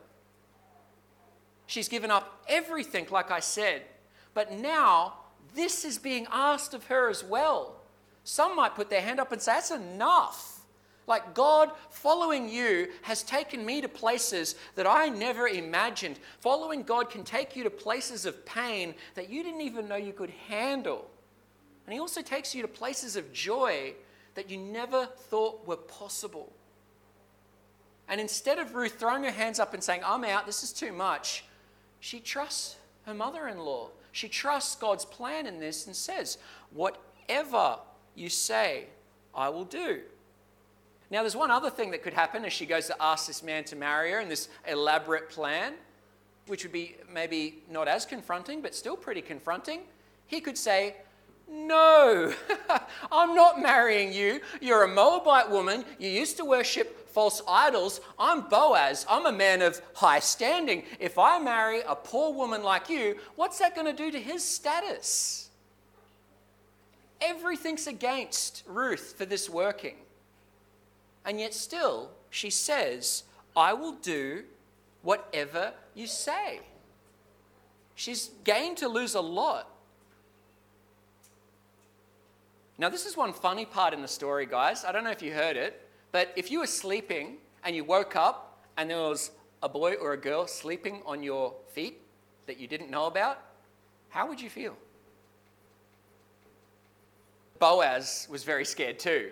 She's 1.66 1.88
given 1.88 2.10
up 2.10 2.42
everything, 2.48 3.06
like 3.10 3.30
I 3.30 3.40
said. 3.40 3.82
But 4.32 4.50
now, 4.50 5.16
this 5.54 5.84
is 5.84 5.98
being 5.98 6.26
asked 6.32 6.72
of 6.72 6.86
her 6.86 7.10
as 7.10 7.22
well. 7.22 7.82
Some 8.24 8.56
might 8.56 8.74
put 8.74 8.88
their 8.88 9.02
hand 9.02 9.20
up 9.20 9.30
and 9.30 9.42
say, 9.42 9.52
That's 9.52 9.70
enough. 9.70 10.49
Like, 11.10 11.34
God, 11.34 11.72
following 11.90 12.48
you 12.48 12.86
has 13.02 13.24
taken 13.24 13.66
me 13.66 13.80
to 13.80 13.88
places 13.88 14.54
that 14.76 14.86
I 14.86 15.08
never 15.08 15.48
imagined. 15.48 16.20
Following 16.38 16.84
God 16.84 17.10
can 17.10 17.24
take 17.24 17.56
you 17.56 17.64
to 17.64 17.70
places 17.70 18.26
of 18.26 18.46
pain 18.46 18.94
that 19.16 19.28
you 19.28 19.42
didn't 19.42 19.62
even 19.62 19.88
know 19.88 19.96
you 19.96 20.12
could 20.12 20.30
handle. 20.46 21.10
And 21.84 21.92
He 21.92 21.98
also 21.98 22.22
takes 22.22 22.54
you 22.54 22.62
to 22.62 22.68
places 22.68 23.16
of 23.16 23.32
joy 23.32 23.94
that 24.36 24.48
you 24.48 24.56
never 24.56 25.06
thought 25.06 25.66
were 25.66 25.76
possible. 25.76 26.52
And 28.08 28.20
instead 28.20 28.60
of 28.60 28.76
Ruth 28.76 28.92
throwing 28.92 29.24
her 29.24 29.32
hands 29.32 29.58
up 29.58 29.74
and 29.74 29.82
saying, 29.82 30.02
I'm 30.06 30.24
out, 30.24 30.46
this 30.46 30.62
is 30.62 30.72
too 30.72 30.92
much, 30.92 31.44
she 31.98 32.20
trusts 32.20 32.76
her 33.06 33.14
mother 33.14 33.48
in 33.48 33.58
law. 33.58 33.88
She 34.12 34.28
trusts 34.28 34.76
God's 34.76 35.04
plan 35.04 35.48
in 35.48 35.58
this 35.58 35.88
and 35.88 35.96
says, 35.96 36.38
Whatever 36.70 37.78
you 38.14 38.28
say, 38.28 38.86
I 39.34 39.48
will 39.48 39.64
do. 39.64 40.02
Now, 41.10 41.22
there's 41.22 41.36
one 41.36 41.50
other 41.50 41.70
thing 41.70 41.90
that 41.90 42.04
could 42.04 42.14
happen 42.14 42.44
as 42.44 42.52
she 42.52 42.66
goes 42.66 42.86
to 42.86 43.02
ask 43.02 43.26
this 43.26 43.42
man 43.42 43.64
to 43.64 43.76
marry 43.76 44.12
her 44.12 44.20
in 44.20 44.28
this 44.28 44.48
elaborate 44.66 45.28
plan, 45.28 45.74
which 46.46 46.62
would 46.62 46.72
be 46.72 46.96
maybe 47.12 47.64
not 47.68 47.88
as 47.88 48.06
confronting, 48.06 48.60
but 48.60 48.76
still 48.76 48.96
pretty 48.96 49.20
confronting. 49.20 49.80
He 50.26 50.40
could 50.40 50.56
say, 50.56 50.94
No, 51.48 52.32
I'm 53.12 53.34
not 53.34 53.60
marrying 53.60 54.12
you. 54.12 54.40
You're 54.60 54.84
a 54.84 54.88
Moabite 54.88 55.50
woman. 55.50 55.84
You 55.98 56.08
used 56.08 56.36
to 56.36 56.44
worship 56.44 57.10
false 57.10 57.42
idols. 57.48 58.00
I'm 58.16 58.42
Boaz. 58.42 59.04
I'm 59.08 59.26
a 59.26 59.32
man 59.32 59.62
of 59.62 59.82
high 59.94 60.20
standing. 60.20 60.84
If 61.00 61.18
I 61.18 61.40
marry 61.40 61.80
a 61.88 61.96
poor 61.96 62.32
woman 62.32 62.62
like 62.62 62.88
you, 62.88 63.16
what's 63.34 63.58
that 63.58 63.74
going 63.74 63.88
to 63.88 63.92
do 63.92 64.12
to 64.12 64.20
his 64.20 64.44
status? 64.44 65.48
Everything's 67.20 67.88
against 67.88 68.62
Ruth 68.68 69.14
for 69.18 69.24
this 69.24 69.50
working. 69.50 69.96
And 71.24 71.38
yet, 71.38 71.54
still, 71.54 72.10
she 72.30 72.50
says, 72.50 73.24
I 73.56 73.72
will 73.72 73.92
do 73.92 74.44
whatever 75.02 75.72
you 75.94 76.06
say. 76.06 76.60
she's 77.94 78.30
gained 78.44 78.78
to 78.78 78.88
lose 78.88 79.14
a 79.14 79.20
lot. 79.20 79.68
Now, 82.78 82.88
this 82.88 83.04
is 83.04 83.14
one 83.14 83.34
funny 83.34 83.66
part 83.66 83.92
in 83.92 84.00
the 84.00 84.08
story, 84.08 84.46
guys. 84.46 84.86
I 84.86 84.92
don't 84.92 85.04
know 85.04 85.10
if 85.10 85.20
you 85.20 85.34
heard 85.34 85.58
it, 85.58 85.86
but 86.12 86.32
if 86.34 86.50
you 86.50 86.60
were 86.60 86.66
sleeping 86.66 87.36
and 87.62 87.76
you 87.76 87.84
woke 87.84 88.16
up 88.16 88.64
and 88.78 88.88
there 88.88 88.96
was 88.96 89.32
a 89.62 89.68
boy 89.68 89.94
or 89.94 90.14
a 90.14 90.16
girl 90.16 90.46
sleeping 90.46 91.02
on 91.04 91.22
your 91.22 91.52
feet 91.74 92.00
that 92.46 92.58
you 92.58 92.66
didn't 92.66 92.90
know 92.90 93.04
about, 93.04 93.42
how 94.08 94.26
would 94.26 94.40
you 94.40 94.48
feel? 94.48 94.74
Boaz 97.58 98.26
was 98.30 98.44
very 98.44 98.64
scared 98.64 98.98
too. 98.98 99.30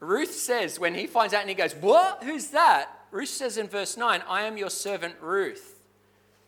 Ruth 0.00 0.32
says, 0.32 0.78
when 0.78 0.94
he 0.94 1.06
finds 1.06 1.34
out 1.34 1.40
and 1.40 1.48
he 1.48 1.54
goes, 1.54 1.74
What? 1.74 2.22
Who's 2.22 2.48
that? 2.48 2.90
Ruth 3.10 3.28
says 3.28 3.56
in 3.56 3.68
verse 3.68 3.96
9, 3.96 4.22
I 4.28 4.42
am 4.42 4.56
your 4.56 4.70
servant 4.70 5.14
Ruth. 5.20 5.80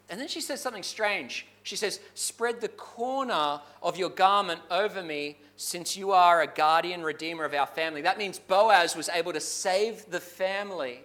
And 0.08 0.20
then 0.20 0.28
she 0.28 0.40
says 0.40 0.60
something 0.60 0.82
strange. 0.82 1.46
She 1.62 1.76
says, 1.76 2.00
Spread 2.14 2.60
the 2.60 2.68
corner 2.68 3.60
of 3.82 3.96
your 3.96 4.10
garment 4.10 4.60
over 4.70 5.02
me, 5.02 5.38
since 5.56 5.96
you 5.96 6.10
are 6.10 6.42
a 6.42 6.46
guardian 6.46 7.02
redeemer 7.02 7.44
of 7.44 7.54
our 7.54 7.66
family. 7.66 8.02
That 8.02 8.18
means 8.18 8.38
Boaz 8.38 8.96
was 8.96 9.08
able 9.08 9.32
to 9.32 9.40
save 9.40 10.10
the 10.10 10.20
family. 10.20 11.00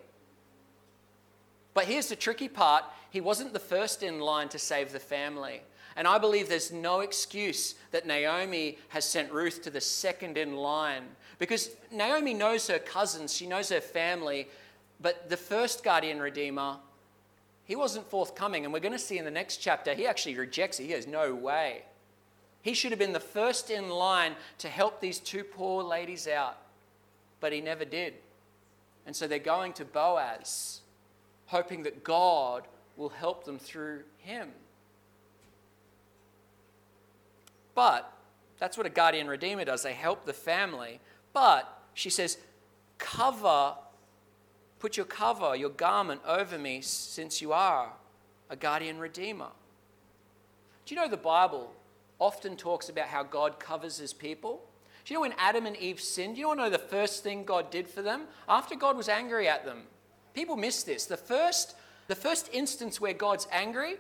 But 1.73 1.85
here's 1.85 2.07
the 2.07 2.15
tricky 2.15 2.47
part 2.47 2.85
he 3.09 3.21
wasn't 3.21 3.53
the 3.53 3.59
first 3.59 4.03
in 4.03 4.19
line 4.19 4.49
to 4.49 4.59
save 4.59 4.91
the 4.91 4.99
family. 4.99 5.61
And 5.95 6.07
I 6.07 6.17
believe 6.17 6.49
there's 6.49 6.71
no 6.71 6.99
excuse 6.99 7.75
that 7.91 8.05
Naomi 8.05 8.77
has 8.89 9.05
sent 9.05 9.31
Ruth 9.31 9.61
to 9.63 9.69
the 9.69 9.79
second 9.79 10.37
in 10.37 10.55
line 10.55 11.03
because 11.39 11.71
Naomi 11.91 12.33
knows 12.33 12.67
her 12.67 12.79
cousins, 12.79 13.33
she 13.33 13.47
knows 13.47 13.69
her 13.69 13.81
family, 13.81 14.47
but 14.99 15.29
the 15.29 15.37
first 15.37 15.83
guardian 15.83 16.19
redeemer, 16.19 16.77
he 17.65 17.75
wasn't 17.75 18.09
forthcoming. 18.09 18.63
And 18.63 18.73
we're 18.73 18.79
going 18.79 18.91
to 18.91 18.99
see 18.99 19.17
in 19.17 19.25
the 19.25 19.31
next 19.31 19.57
chapter, 19.57 19.93
he 19.93 20.07
actually 20.07 20.35
rejects 20.35 20.79
it. 20.79 20.83
He 20.83 20.89
goes, 20.89 21.07
No 21.07 21.33
way. 21.33 21.83
He 22.61 22.73
should 22.73 22.91
have 22.91 22.99
been 22.99 23.13
the 23.13 23.19
first 23.19 23.69
in 23.69 23.89
line 23.89 24.35
to 24.57 24.69
help 24.69 24.99
these 24.99 25.19
two 25.19 25.43
poor 25.43 25.83
ladies 25.83 26.27
out, 26.27 26.57
but 27.39 27.53
he 27.53 27.61
never 27.61 27.85
did. 27.85 28.15
And 29.05 29.15
so 29.15 29.27
they're 29.27 29.37
going 29.37 29.73
to 29.73 29.85
Boaz, 29.85 30.81
hoping 31.45 31.83
that 31.83 32.03
God 32.03 32.67
will 32.97 33.09
help 33.09 33.45
them 33.45 33.59
through 33.59 34.01
him. 34.17 34.49
But 37.75 38.11
that's 38.57 38.77
what 38.77 38.87
a 38.87 38.89
guardian 38.89 39.27
redeemer 39.27 39.65
does. 39.65 39.83
They 39.83 39.93
help 39.93 40.25
the 40.25 40.33
family. 40.33 40.99
But 41.33 41.71
she 41.93 42.09
says, 42.09 42.37
cover 42.97 43.75
Put 44.85 44.97
your 44.97 45.05
cover, 45.05 45.55
your 45.55 45.69
garment 45.69 46.21
over 46.27 46.59
me, 46.59 46.81
since 46.81 47.41
you 47.41 47.53
are 47.53 47.93
a 48.49 48.55
guardian 48.55 48.99
redeemer. 48.99 49.47
Do 50.85 50.93
you 50.93 51.01
know 51.01 51.07
the 51.07 51.17
Bible 51.17 51.73
often 52.19 52.55
talks 52.55 52.89
about 52.89 53.07
how 53.07 53.23
God 53.23 53.59
covers 53.59 53.97
his 53.97 54.13
people? 54.13 54.61
Do 55.03 55.13
you 55.13 55.17
know 55.17 55.21
when 55.21 55.33
Adam 55.39 55.65
and 55.65 55.77
Eve 55.77 55.99
sinned? 55.99 56.35
Do 56.35 56.41
you 56.41 56.55
know 56.55 56.69
the 56.69 56.77
first 56.77 57.23
thing 57.23 57.45
God 57.45 57.71
did 57.71 57.87
for 57.87 58.01
them? 58.01 58.25
After 58.47 58.75
God 58.75 58.97
was 58.97 59.09
angry 59.09 59.47
at 59.47 59.65
them. 59.65 59.83
People 60.33 60.55
miss 60.57 60.83
this. 60.83 61.05
The 61.05 61.17
first, 61.17 61.75
the 62.07 62.15
first 62.15 62.49
instance 62.53 63.01
where 63.01 63.13
God's 63.13 63.47
angry, 63.51 63.95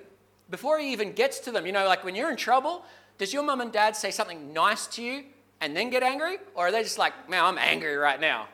before 0.49 0.79
he 0.79 0.91
even 0.91 1.13
gets 1.13 1.39
to 1.39 1.51
them, 1.51 1.65
you 1.65 1.71
know, 1.71 1.87
like 1.87 2.03
when 2.03 2.15
you're 2.15 2.29
in 2.29 2.37
trouble, 2.37 2.85
does 3.17 3.33
your 3.33 3.43
mum 3.43 3.61
and 3.61 3.71
dad 3.71 3.95
say 3.95 4.11
something 4.11 4.53
nice 4.53 4.87
to 4.87 5.03
you 5.03 5.23
and 5.61 5.75
then 5.75 5.89
get 5.89 6.03
angry? 6.03 6.37
Or 6.53 6.67
are 6.67 6.71
they 6.71 6.83
just 6.83 6.97
like, 6.97 7.29
man, 7.29 7.43
I'm 7.43 7.57
angry 7.57 7.95
right 7.95 8.19
now? 8.19 8.47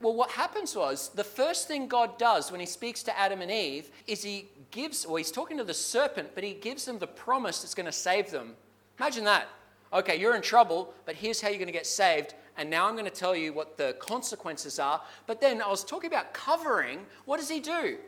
Well, 0.00 0.14
what 0.14 0.30
happens 0.30 0.76
was 0.76 1.08
the 1.10 1.24
first 1.24 1.66
thing 1.66 1.88
God 1.88 2.18
does 2.18 2.52
when 2.52 2.60
he 2.60 2.66
speaks 2.66 3.02
to 3.04 3.18
Adam 3.18 3.40
and 3.40 3.50
Eve 3.50 3.90
is 4.06 4.22
he 4.22 4.48
gives, 4.70 5.04
or 5.04 5.18
he's 5.18 5.32
talking 5.32 5.56
to 5.58 5.64
the 5.64 5.74
serpent, 5.74 6.30
but 6.34 6.44
he 6.44 6.54
gives 6.54 6.84
them 6.84 6.98
the 6.98 7.06
promise 7.06 7.62
that's 7.62 7.74
going 7.74 7.86
to 7.86 7.92
save 7.92 8.30
them. 8.30 8.54
Imagine 8.98 9.24
that. 9.24 9.48
Okay, 9.92 10.16
you're 10.16 10.36
in 10.36 10.42
trouble, 10.42 10.94
but 11.04 11.16
here's 11.16 11.40
how 11.40 11.48
you're 11.48 11.58
going 11.58 11.66
to 11.66 11.72
get 11.72 11.86
saved. 11.86 12.34
And 12.56 12.68
now 12.68 12.86
I'm 12.86 12.94
going 12.94 13.06
to 13.06 13.10
tell 13.10 13.34
you 13.34 13.52
what 13.52 13.76
the 13.76 13.96
consequences 13.98 14.78
are. 14.78 15.00
But 15.26 15.40
then 15.40 15.62
I 15.62 15.68
was 15.68 15.82
talking 15.82 16.08
about 16.08 16.32
covering. 16.32 17.06
What 17.24 17.38
does 17.38 17.48
he 17.48 17.60
do? 17.60 17.98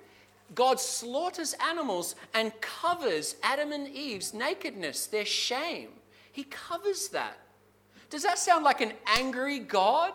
God 0.54 0.80
slaughters 0.80 1.54
animals 1.64 2.16
and 2.34 2.52
covers 2.60 3.36
Adam 3.42 3.72
and 3.72 3.88
Eve's 3.88 4.34
nakedness, 4.34 5.06
their 5.06 5.24
shame. 5.24 5.90
He 6.32 6.44
covers 6.44 7.08
that. 7.08 7.38
Does 8.08 8.22
that 8.24 8.38
sound 8.38 8.64
like 8.64 8.80
an 8.80 8.92
angry 9.06 9.60
God? 9.60 10.12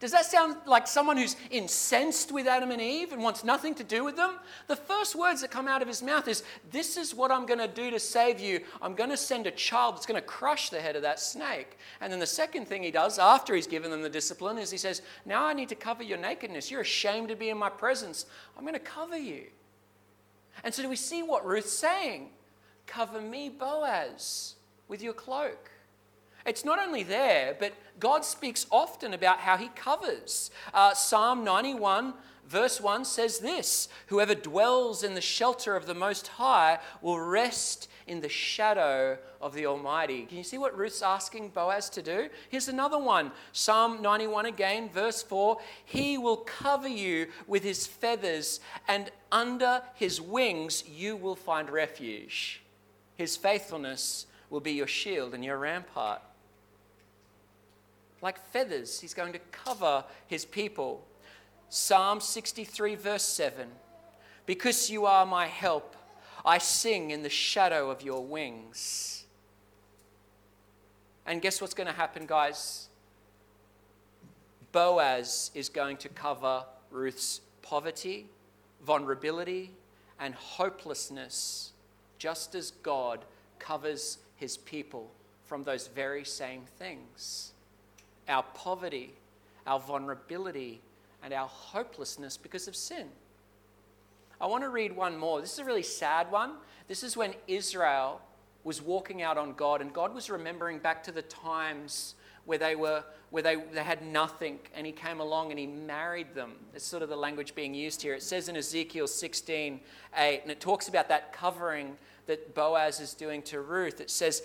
Does 0.00 0.12
that 0.12 0.26
sound 0.26 0.56
like 0.64 0.86
someone 0.86 1.16
who's 1.16 1.34
incensed 1.50 2.30
with 2.30 2.46
Adam 2.46 2.70
and 2.70 2.80
Eve 2.80 3.12
and 3.12 3.20
wants 3.20 3.42
nothing 3.42 3.74
to 3.76 3.84
do 3.84 4.04
with 4.04 4.14
them? 4.14 4.36
The 4.68 4.76
first 4.76 5.16
words 5.16 5.40
that 5.40 5.50
come 5.50 5.66
out 5.66 5.82
of 5.82 5.88
his 5.88 6.04
mouth 6.04 6.28
is, 6.28 6.44
This 6.70 6.96
is 6.96 7.16
what 7.16 7.32
I'm 7.32 7.46
going 7.46 7.58
to 7.58 7.66
do 7.66 7.90
to 7.90 7.98
save 7.98 8.38
you. 8.38 8.60
I'm 8.80 8.94
going 8.94 9.10
to 9.10 9.16
send 9.16 9.48
a 9.48 9.50
child 9.50 9.96
that's 9.96 10.06
going 10.06 10.20
to 10.20 10.26
crush 10.26 10.70
the 10.70 10.80
head 10.80 10.94
of 10.94 11.02
that 11.02 11.18
snake. 11.18 11.78
And 12.00 12.12
then 12.12 12.20
the 12.20 12.26
second 12.26 12.68
thing 12.68 12.84
he 12.84 12.92
does 12.92 13.18
after 13.18 13.56
he's 13.56 13.66
given 13.66 13.90
them 13.90 14.02
the 14.02 14.08
discipline 14.08 14.58
is 14.58 14.70
he 14.70 14.78
says, 14.78 15.02
Now 15.26 15.44
I 15.44 15.52
need 15.52 15.68
to 15.70 15.74
cover 15.74 16.04
your 16.04 16.18
nakedness. 16.18 16.70
You're 16.70 16.82
ashamed 16.82 17.28
to 17.28 17.36
be 17.36 17.48
in 17.48 17.58
my 17.58 17.70
presence. 17.70 18.26
I'm 18.56 18.62
going 18.62 18.74
to 18.74 18.80
cover 18.80 19.18
you. 19.18 19.46
And 20.64 20.74
so 20.74 20.82
do 20.82 20.88
we 20.88 20.96
see 20.96 21.22
what 21.22 21.46
Ruth's 21.46 21.72
saying? 21.72 22.30
Cover 22.86 23.20
me, 23.20 23.48
Boaz, 23.48 24.54
with 24.88 25.02
your 25.02 25.12
cloak. 25.12 25.70
It's 26.46 26.64
not 26.64 26.78
only 26.78 27.02
there, 27.02 27.56
but 27.58 27.74
God 28.00 28.24
speaks 28.24 28.66
often 28.70 29.12
about 29.12 29.40
how 29.40 29.56
he 29.56 29.68
covers. 29.68 30.50
Uh, 30.72 30.94
Psalm 30.94 31.44
91, 31.44 32.14
verse 32.46 32.80
1 32.80 33.04
says 33.04 33.40
this 33.40 33.88
Whoever 34.06 34.34
dwells 34.34 35.02
in 35.02 35.14
the 35.14 35.20
shelter 35.20 35.76
of 35.76 35.86
the 35.86 35.94
Most 35.94 36.28
High 36.28 36.78
will 37.02 37.20
rest 37.20 37.88
in 38.08 38.20
the 38.20 38.28
shadow 38.28 39.18
of 39.40 39.54
the 39.54 39.66
Almighty. 39.66 40.22
Can 40.22 40.38
you 40.38 40.44
see 40.44 40.58
what 40.58 40.76
Ruth's 40.76 41.02
asking 41.02 41.50
Boaz 41.50 41.88
to 41.90 42.02
do? 42.02 42.28
Here's 42.48 42.68
another 42.68 42.98
one 42.98 43.32
Psalm 43.52 44.02
91 44.02 44.46
again, 44.46 44.88
verse 44.88 45.22
4 45.22 45.58
He 45.84 46.18
will 46.18 46.38
cover 46.38 46.88
you 46.88 47.28
with 47.46 47.62
his 47.62 47.86
feathers, 47.86 48.60
and 48.86 49.10
under 49.30 49.82
his 49.94 50.20
wings 50.20 50.84
you 50.88 51.16
will 51.16 51.36
find 51.36 51.70
refuge. 51.70 52.62
His 53.16 53.36
faithfulness 53.36 54.26
will 54.50 54.60
be 54.60 54.72
your 54.72 54.86
shield 54.86 55.34
and 55.34 55.44
your 55.44 55.58
rampart. 55.58 56.22
Like 58.20 58.44
feathers, 58.46 59.00
he's 59.00 59.14
going 59.14 59.32
to 59.32 59.38
cover 59.52 60.04
his 60.26 60.44
people. 60.44 61.04
Psalm 61.68 62.20
63, 62.20 62.94
verse 62.94 63.22
7 63.22 63.68
Because 64.46 64.90
you 64.90 65.06
are 65.06 65.26
my 65.26 65.46
help, 65.46 65.94
I 66.48 66.56
sing 66.56 67.10
in 67.10 67.22
the 67.22 67.28
shadow 67.28 67.90
of 67.90 68.00
your 68.00 68.24
wings. 68.24 69.26
And 71.26 71.42
guess 71.42 71.60
what's 71.60 71.74
going 71.74 71.88
to 71.88 71.92
happen, 71.92 72.24
guys? 72.24 72.88
Boaz 74.72 75.50
is 75.54 75.68
going 75.68 75.98
to 75.98 76.08
cover 76.08 76.64
Ruth's 76.90 77.42
poverty, 77.60 78.28
vulnerability, 78.82 79.72
and 80.18 80.34
hopelessness, 80.34 81.72
just 82.16 82.54
as 82.54 82.70
God 82.70 83.26
covers 83.58 84.16
his 84.36 84.56
people 84.56 85.10
from 85.44 85.64
those 85.64 85.88
very 85.88 86.24
same 86.24 86.62
things 86.78 87.52
our 88.26 88.42
poverty, 88.54 89.12
our 89.66 89.80
vulnerability, 89.80 90.80
and 91.22 91.34
our 91.34 91.48
hopelessness 91.48 92.38
because 92.38 92.68
of 92.68 92.74
sin. 92.74 93.08
I 94.40 94.46
want 94.46 94.62
to 94.62 94.68
read 94.68 94.94
one 94.94 95.16
more. 95.16 95.40
This 95.40 95.52
is 95.52 95.58
a 95.58 95.64
really 95.64 95.82
sad 95.82 96.30
one. 96.30 96.52
This 96.86 97.02
is 97.02 97.16
when 97.16 97.34
Israel 97.46 98.20
was 98.64 98.80
walking 98.80 99.22
out 99.22 99.38
on 99.38 99.52
God, 99.54 99.80
and 99.80 99.92
God 99.92 100.14
was 100.14 100.30
remembering 100.30 100.78
back 100.78 101.02
to 101.04 101.12
the 101.12 101.22
times 101.22 102.14
where 102.48 102.58
they 102.58 102.74
were 102.74 103.04
where 103.30 103.42
they, 103.42 103.56
they 103.56 103.82
had 103.82 104.02
nothing 104.02 104.58
and 104.74 104.86
he 104.86 104.92
came 104.92 105.20
along 105.20 105.50
and 105.50 105.58
he 105.58 105.66
married 105.66 106.34
them 106.34 106.52
it's 106.74 106.84
sort 106.84 107.02
of 107.02 107.10
the 107.10 107.16
language 107.16 107.54
being 107.54 107.74
used 107.74 108.00
here 108.00 108.14
it 108.14 108.22
says 108.22 108.48
in 108.48 108.56
ezekiel 108.56 109.06
16 109.06 109.78
8 110.16 110.40
and 110.42 110.50
it 110.50 110.58
talks 110.58 110.88
about 110.88 111.10
that 111.10 111.30
covering 111.30 111.94
that 112.28 112.54
Boaz 112.54 113.00
is 113.00 113.14
doing 113.14 113.42
to 113.42 113.60
Ruth. 113.60 114.00
It 114.00 114.10
says, 114.10 114.42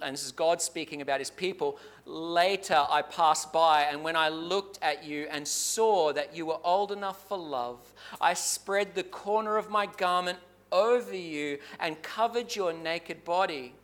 and 0.00 0.12
this 0.12 0.24
is 0.24 0.32
God 0.32 0.62
speaking 0.62 1.02
about 1.02 1.18
his 1.18 1.30
people, 1.30 1.78
later 2.06 2.86
I 2.88 3.02
passed 3.02 3.52
by, 3.52 3.82
and 3.82 4.04
when 4.04 4.14
I 4.14 4.28
looked 4.28 4.78
at 4.80 5.04
you 5.04 5.26
and 5.30 5.46
saw 5.46 6.12
that 6.12 6.36
you 6.36 6.46
were 6.46 6.58
old 6.62 6.92
enough 6.92 7.26
for 7.28 7.36
love, 7.36 7.92
I 8.20 8.34
spread 8.34 8.94
the 8.94 9.02
corner 9.02 9.56
of 9.56 9.68
my 9.68 9.86
garment 9.86 10.38
over 10.70 11.16
you 11.16 11.58
and 11.80 12.00
covered 12.02 12.54
your 12.54 12.72
naked 12.72 13.24
body. 13.24 13.74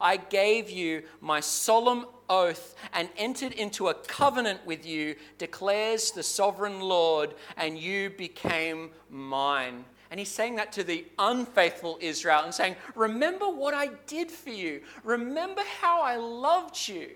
I 0.00 0.18
gave 0.18 0.70
you 0.70 1.02
my 1.20 1.40
solemn 1.40 2.06
oath 2.28 2.76
and 2.92 3.08
entered 3.16 3.52
into 3.52 3.88
a 3.88 3.94
covenant 3.94 4.66
with 4.66 4.84
you, 4.84 5.16
declares 5.38 6.10
the 6.10 6.22
sovereign 6.22 6.80
Lord, 6.80 7.34
and 7.56 7.78
you 7.78 8.10
became 8.10 8.90
mine. 9.08 9.86
And 10.10 10.18
he's 10.18 10.30
saying 10.30 10.56
that 10.56 10.72
to 10.72 10.84
the 10.84 11.04
unfaithful 11.18 11.98
Israel 12.00 12.42
and 12.44 12.54
saying, 12.54 12.76
Remember 12.94 13.48
what 13.48 13.74
I 13.74 13.90
did 14.06 14.30
for 14.30 14.50
you. 14.50 14.80
Remember 15.04 15.62
how 15.80 16.02
I 16.02 16.16
loved 16.16 16.88
you. 16.88 17.10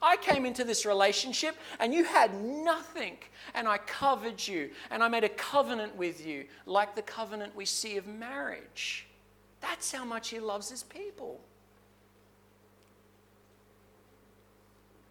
I 0.00 0.16
came 0.16 0.46
into 0.46 0.64
this 0.64 0.86
relationship 0.86 1.56
and 1.80 1.92
you 1.92 2.04
had 2.04 2.32
nothing, 2.42 3.18
and 3.54 3.66
I 3.68 3.78
covered 3.78 4.46
you, 4.46 4.70
and 4.90 5.02
I 5.02 5.08
made 5.08 5.24
a 5.24 5.28
covenant 5.28 5.96
with 5.96 6.24
you, 6.24 6.44
like 6.66 6.94
the 6.94 7.02
covenant 7.02 7.54
we 7.56 7.64
see 7.64 7.96
of 7.96 8.06
marriage. 8.06 9.06
That's 9.60 9.90
how 9.90 10.04
much 10.04 10.28
he 10.28 10.38
loves 10.38 10.70
his 10.70 10.84
people. 10.84 11.40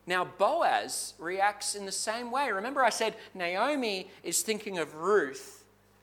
Now, 0.06 0.24
Boaz 0.24 1.16
reacts 1.20 1.76
in 1.76 1.86
the 1.86 1.92
same 1.92 2.32
way. 2.32 2.50
Remember, 2.50 2.82
I 2.82 2.90
said 2.90 3.16
Naomi 3.34 4.10
is 4.24 4.42
thinking 4.42 4.78
of 4.78 4.96
Ruth 4.96 5.57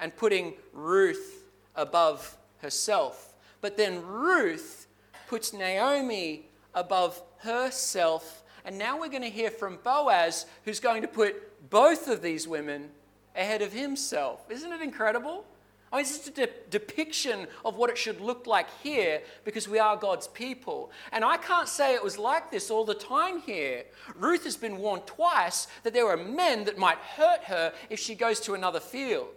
and 0.05 0.15
putting 0.15 0.53
Ruth 0.75 1.47
above 1.75 2.37
herself. 2.59 3.33
But 3.63 3.79
then 3.79 4.05
Ruth 4.05 4.87
puts 5.29 5.55
Naomi 5.55 6.43
above 6.75 7.23
herself. 7.39 8.45
And 8.67 8.77
now 8.77 9.01
we're 9.01 9.09
going 9.09 9.23
to 9.23 9.31
hear 9.31 9.51
from 9.51 9.79
Boaz, 9.83 10.45
who's 10.67 10.79
going 10.79 11.01
to 11.01 11.09
put 11.09 11.71
both 11.71 12.07
of 12.07 12.21
these 12.21 12.47
women 12.47 12.91
ahead 13.35 13.63
of 13.63 13.73
himself. 13.73 14.45
Isn't 14.51 14.75
it 14.75 14.83
incredible? 14.83 15.47
I 15.91 15.97
mean, 15.97 16.05
it's 16.05 16.29
a 16.29 16.31
de- 16.33 16.49
depiction 16.69 17.47
of 17.65 17.77
what 17.77 17.89
it 17.89 17.97
should 17.97 18.21
look 18.21 18.47
like 18.47 18.67
here 18.83 19.23
because 19.47 19.67
we 19.69 19.79
are 19.79 19.97
God's 19.97 20.29
people. 20.29 20.91
And 21.13 21.25
I 21.25 21.39
can't 21.39 21.69
say 21.69 21.95
it 21.95 22.05
was 22.05 22.19
like 22.19 22.51
this 22.51 22.71
all 22.71 22.85
the 22.85 22.93
time 22.93 23.41
here. 23.41 23.85
Ruth 24.17 24.45
has 24.45 24.57
been 24.57 24.77
warned 24.77 25.07
twice 25.07 25.67
that 25.83 25.95
there 25.95 26.09
are 26.09 26.19
men 26.19 26.65
that 26.65 26.77
might 26.77 26.99
hurt 26.99 27.45
her 27.45 27.73
if 27.89 27.99
she 27.99 28.15
goes 28.15 28.39
to 28.41 28.53
another 28.53 28.81
field. 28.81 29.29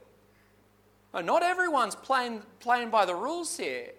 Not 1.23 1.43
everyone's 1.43 1.95
playing, 1.95 2.41
playing 2.59 2.89
by 2.89 3.05
the 3.05 3.15
rules 3.15 3.57
here. 3.57 3.91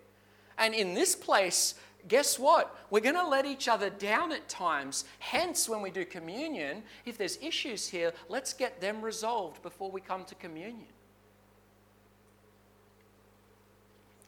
And 0.59 0.75
in 0.75 0.95
this 0.95 1.15
place, 1.15 1.75
guess 2.09 2.39
what? 2.39 2.77
We're 2.91 3.01
going 3.01 3.15
to 3.15 3.27
let 3.27 3.47
each 3.47 3.69
other 3.69 3.91
down 3.91 4.33
at 4.33 4.49
times. 4.49 5.05
Hence, 5.19 5.69
when 5.69 5.83
we 5.83 5.91
do 5.91 6.05
communion, 6.05 6.83
if 7.05 7.17
there's 7.17 7.39
issues 7.41 7.89
here, 7.89 8.13
let's 8.29 8.53
get 8.53 8.81
them 8.81 9.03
resolved 9.03 9.63
before 9.63 9.91
we 9.91 10.01
come 10.01 10.25
to 10.25 10.35
communion. 10.35 10.87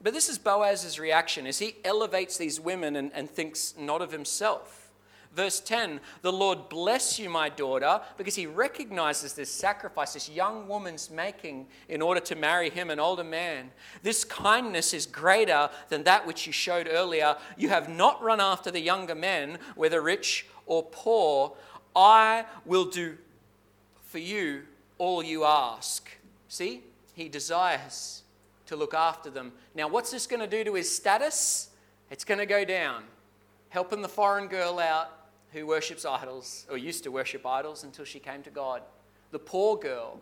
But 0.02 0.14
this 0.14 0.28
is 0.28 0.38
Boaz's 0.38 0.98
reaction 0.98 1.46
as 1.46 1.58
he 1.58 1.76
elevates 1.84 2.38
these 2.38 2.58
women 2.58 2.96
and, 2.96 3.12
and 3.12 3.28
thinks 3.28 3.74
not 3.78 4.00
of 4.00 4.12
himself. 4.12 4.79
Verse 5.34 5.60
10 5.60 6.00
The 6.22 6.32
Lord 6.32 6.68
bless 6.68 7.18
you, 7.18 7.30
my 7.30 7.48
daughter, 7.48 8.00
because 8.16 8.34
he 8.34 8.46
recognizes 8.46 9.34
this 9.34 9.50
sacrifice 9.50 10.14
this 10.14 10.28
young 10.28 10.66
woman's 10.66 11.10
making 11.10 11.66
in 11.88 12.02
order 12.02 12.20
to 12.20 12.34
marry 12.34 12.70
him, 12.70 12.90
an 12.90 12.98
older 12.98 13.24
man. 13.24 13.70
This 14.02 14.24
kindness 14.24 14.92
is 14.92 15.06
greater 15.06 15.70
than 15.88 16.04
that 16.04 16.26
which 16.26 16.46
you 16.46 16.52
showed 16.52 16.88
earlier. 16.90 17.36
You 17.56 17.68
have 17.68 17.88
not 17.88 18.22
run 18.22 18.40
after 18.40 18.70
the 18.70 18.80
younger 18.80 19.14
men, 19.14 19.58
whether 19.76 20.00
rich 20.00 20.46
or 20.66 20.82
poor. 20.82 21.52
I 21.94 22.44
will 22.64 22.86
do 22.86 23.16
for 24.02 24.18
you 24.18 24.62
all 24.98 25.22
you 25.22 25.44
ask. 25.44 26.10
See, 26.48 26.82
he 27.14 27.28
desires 27.28 28.22
to 28.66 28.76
look 28.76 28.94
after 28.94 29.30
them. 29.30 29.52
Now, 29.74 29.88
what's 29.88 30.10
this 30.10 30.26
going 30.26 30.40
to 30.40 30.46
do 30.46 30.64
to 30.64 30.74
his 30.74 30.94
status? 30.94 31.70
It's 32.10 32.24
going 32.24 32.38
to 32.38 32.46
go 32.46 32.64
down. 32.64 33.04
Helping 33.68 34.02
the 34.02 34.08
foreign 34.08 34.48
girl 34.48 34.80
out 34.80 35.19
who 35.52 35.66
worships 35.66 36.04
idols, 36.04 36.66
or 36.70 36.78
used 36.78 37.04
to 37.04 37.10
worship 37.10 37.44
idols 37.44 37.84
until 37.84 38.04
she 38.04 38.18
came 38.18 38.42
to 38.42 38.50
God. 38.50 38.82
The 39.30 39.38
poor 39.38 39.76
girl. 39.76 40.20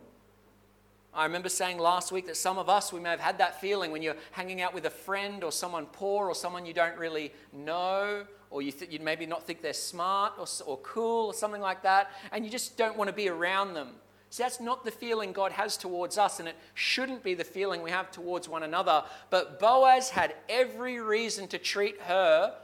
I 1.13 1.25
remember 1.25 1.49
saying 1.49 1.79
last 1.79 2.11
week 2.11 2.27
that 2.27 2.37
some 2.37 2.57
of 2.57 2.69
us, 2.69 2.93
we 2.93 2.99
may 2.99 3.09
have 3.09 3.19
had 3.19 3.39
that 3.39 3.59
feeling 3.59 3.91
when 3.91 4.01
you're 4.01 4.15
hanging 4.31 4.61
out 4.61 4.73
with 4.73 4.85
a 4.85 4.91
friend 4.91 5.43
or 5.43 5.51
someone 5.51 5.87
poor 5.87 6.27
or 6.27 6.35
someone 6.35 6.65
you 6.65 6.73
don't 6.73 6.97
really 6.97 7.33
know, 7.51 8.25
or 8.51 8.61
you, 8.61 8.71
th- 8.71 8.91
you 8.91 8.99
maybe 8.99 9.25
not 9.25 9.43
think 9.43 9.61
they're 9.61 9.73
smart 9.73 10.33
or, 10.37 10.45
or 10.65 10.77
cool 10.77 11.27
or 11.27 11.33
something 11.33 11.61
like 11.61 11.83
that, 11.83 12.11
and 12.31 12.45
you 12.45 12.51
just 12.51 12.77
don't 12.77 12.97
want 12.97 13.07
to 13.07 13.15
be 13.15 13.29
around 13.29 13.73
them. 13.73 13.89
See, 14.31 14.43
that's 14.43 14.59
not 14.59 14.85
the 14.85 14.91
feeling 14.91 15.31
God 15.31 15.51
has 15.53 15.75
towards 15.75 16.19
us, 16.19 16.39
and 16.39 16.47
it 16.47 16.55
shouldn't 16.75 17.23
be 17.23 17.33
the 17.33 17.43
feeling 17.43 17.81
we 17.81 17.89
have 17.89 18.11
towards 18.11 18.47
one 18.47 18.61
another. 18.61 19.03
But 19.31 19.59
Boaz 19.59 20.11
had 20.11 20.35
every 20.47 20.99
reason 20.99 21.47
to 21.47 21.57
treat 21.57 21.99
her 22.01 22.55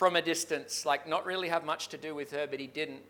from 0.00 0.16
a 0.16 0.22
distance, 0.22 0.86
like 0.86 1.06
not 1.06 1.26
really 1.26 1.50
have 1.50 1.62
much 1.62 1.88
to 1.88 1.98
do 1.98 2.14
with 2.14 2.30
her, 2.30 2.46
but 2.46 2.58
he 2.58 2.66
didn't. 2.66 3.02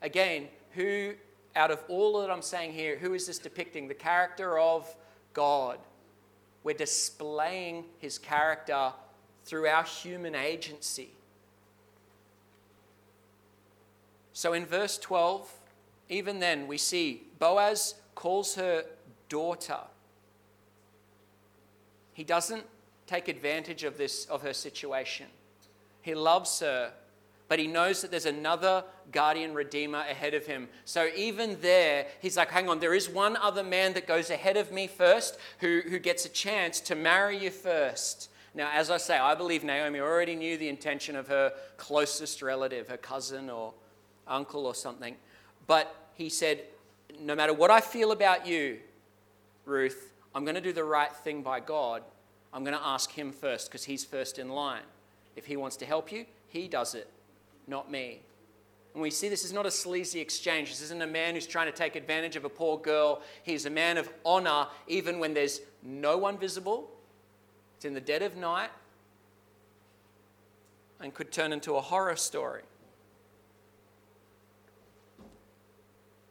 Again, 0.00 0.46
who, 0.74 1.14
out 1.56 1.72
of 1.72 1.82
all 1.88 2.20
that 2.20 2.30
I'm 2.30 2.40
saying 2.40 2.72
here, 2.72 2.96
who 2.96 3.14
is 3.14 3.26
this 3.26 3.36
depicting? 3.36 3.88
The 3.88 3.94
character 3.94 4.56
of 4.56 4.94
God. 5.32 5.80
We're 6.62 6.76
displaying 6.76 7.86
his 7.98 8.16
character 8.16 8.92
through 9.44 9.66
our 9.66 9.82
human 9.82 10.36
agency. 10.36 11.10
So 14.32 14.52
in 14.52 14.66
verse 14.66 14.98
12, 14.98 15.52
even 16.10 16.38
then, 16.38 16.68
we 16.68 16.78
see 16.78 17.24
Boaz 17.40 17.96
calls 18.14 18.54
her 18.54 18.84
daughter. 19.28 19.80
He 22.12 22.22
doesn't 22.22 22.66
take 23.08 23.26
advantage 23.26 23.82
of 23.82 23.98
this 23.98 24.26
of 24.26 24.42
her 24.42 24.52
situation. 24.52 25.26
He 26.02 26.14
loves 26.14 26.60
her, 26.60 26.92
but 27.48 27.58
he 27.58 27.66
knows 27.66 28.02
that 28.02 28.10
there's 28.10 28.26
another 28.26 28.84
guardian 29.12 29.54
redeemer 29.54 29.98
ahead 29.98 30.34
of 30.34 30.46
him. 30.46 30.68
So 30.84 31.08
even 31.16 31.58
there, 31.60 32.06
he's 32.20 32.36
like, 32.36 32.50
hang 32.50 32.68
on, 32.68 32.80
there 32.80 32.94
is 32.94 33.08
one 33.08 33.36
other 33.36 33.62
man 33.62 33.92
that 33.94 34.06
goes 34.06 34.30
ahead 34.30 34.56
of 34.56 34.72
me 34.72 34.86
first 34.86 35.38
who, 35.58 35.82
who 35.88 35.98
gets 35.98 36.24
a 36.24 36.28
chance 36.28 36.80
to 36.80 36.94
marry 36.94 37.36
you 37.42 37.50
first. 37.50 38.30
Now, 38.54 38.70
as 38.72 38.90
I 38.90 38.96
say, 38.96 39.16
I 39.18 39.34
believe 39.34 39.62
Naomi 39.62 40.00
already 40.00 40.34
knew 40.34 40.56
the 40.56 40.68
intention 40.68 41.16
of 41.16 41.28
her 41.28 41.52
closest 41.76 42.42
relative, 42.42 42.88
her 42.88 42.96
cousin 42.96 43.48
or 43.48 43.74
uncle 44.26 44.66
or 44.66 44.74
something. 44.74 45.16
But 45.66 45.94
he 46.14 46.28
said, 46.28 46.62
no 47.20 47.34
matter 47.34 47.52
what 47.52 47.70
I 47.70 47.80
feel 47.80 48.12
about 48.12 48.46
you, 48.46 48.78
Ruth, 49.64 50.12
I'm 50.34 50.44
going 50.44 50.54
to 50.56 50.60
do 50.60 50.72
the 50.72 50.84
right 50.84 51.12
thing 51.12 51.42
by 51.42 51.60
God. 51.60 52.02
I'm 52.52 52.64
going 52.64 52.76
to 52.76 52.84
ask 52.84 53.10
him 53.10 53.32
first 53.32 53.68
because 53.68 53.84
he's 53.84 54.04
first 54.04 54.38
in 54.38 54.48
line. 54.48 54.82
If 55.36 55.46
he 55.46 55.56
wants 55.56 55.76
to 55.76 55.86
help 55.86 56.12
you, 56.12 56.26
he 56.48 56.68
does 56.68 56.94
it, 56.94 57.08
not 57.66 57.90
me. 57.90 58.20
And 58.94 59.02
we 59.02 59.10
see 59.10 59.28
this 59.28 59.44
is 59.44 59.52
not 59.52 59.66
a 59.66 59.70
sleazy 59.70 60.20
exchange. 60.20 60.70
This 60.70 60.82
isn't 60.82 61.00
a 61.00 61.06
man 61.06 61.34
who's 61.34 61.46
trying 61.46 61.66
to 61.66 61.76
take 61.76 61.94
advantage 61.94 62.34
of 62.34 62.44
a 62.44 62.48
poor 62.48 62.76
girl. 62.76 63.22
He's 63.44 63.66
a 63.66 63.70
man 63.70 63.98
of 63.98 64.08
honor, 64.24 64.66
even 64.88 65.18
when 65.20 65.32
there's 65.32 65.60
no 65.82 66.18
one 66.18 66.36
visible. 66.38 66.90
It's 67.76 67.84
in 67.84 67.94
the 67.94 68.00
dead 68.00 68.22
of 68.22 68.36
night 68.36 68.70
and 71.00 71.14
could 71.14 71.32
turn 71.32 71.52
into 71.52 71.76
a 71.76 71.80
horror 71.80 72.16
story. 72.16 72.62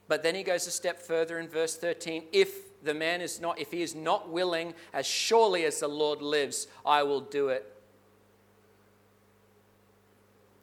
But 0.07 0.23
then 0.23 0.35
he 0.35 0.43
goes 0.43 0.67
a 0.67 0.71
step 0.71 0.99
further 0.99 1.39
in 1.39 1.47
verse 1.47 1.77
13. 1.77 2.23
If 2.31 2.83
the 2.83 2.93
man 2.93 3.21
is 3.21 3.39
not, 3.39 3.59
if 3.59 3.71
he 3.71 3.81
is 3.81 3.95
not 3.95 4.29
willing, 4.29 4.73
as 4.93 5.05
surely 5.05 5.65
as 5.65 5.79
the 5.79 5.87
Lord 5.87 6.21
lives, 6.21 6.67
I 6.85 7.03
will 7.03 7.21
do 7.21 7.49
it. 7.49 7.73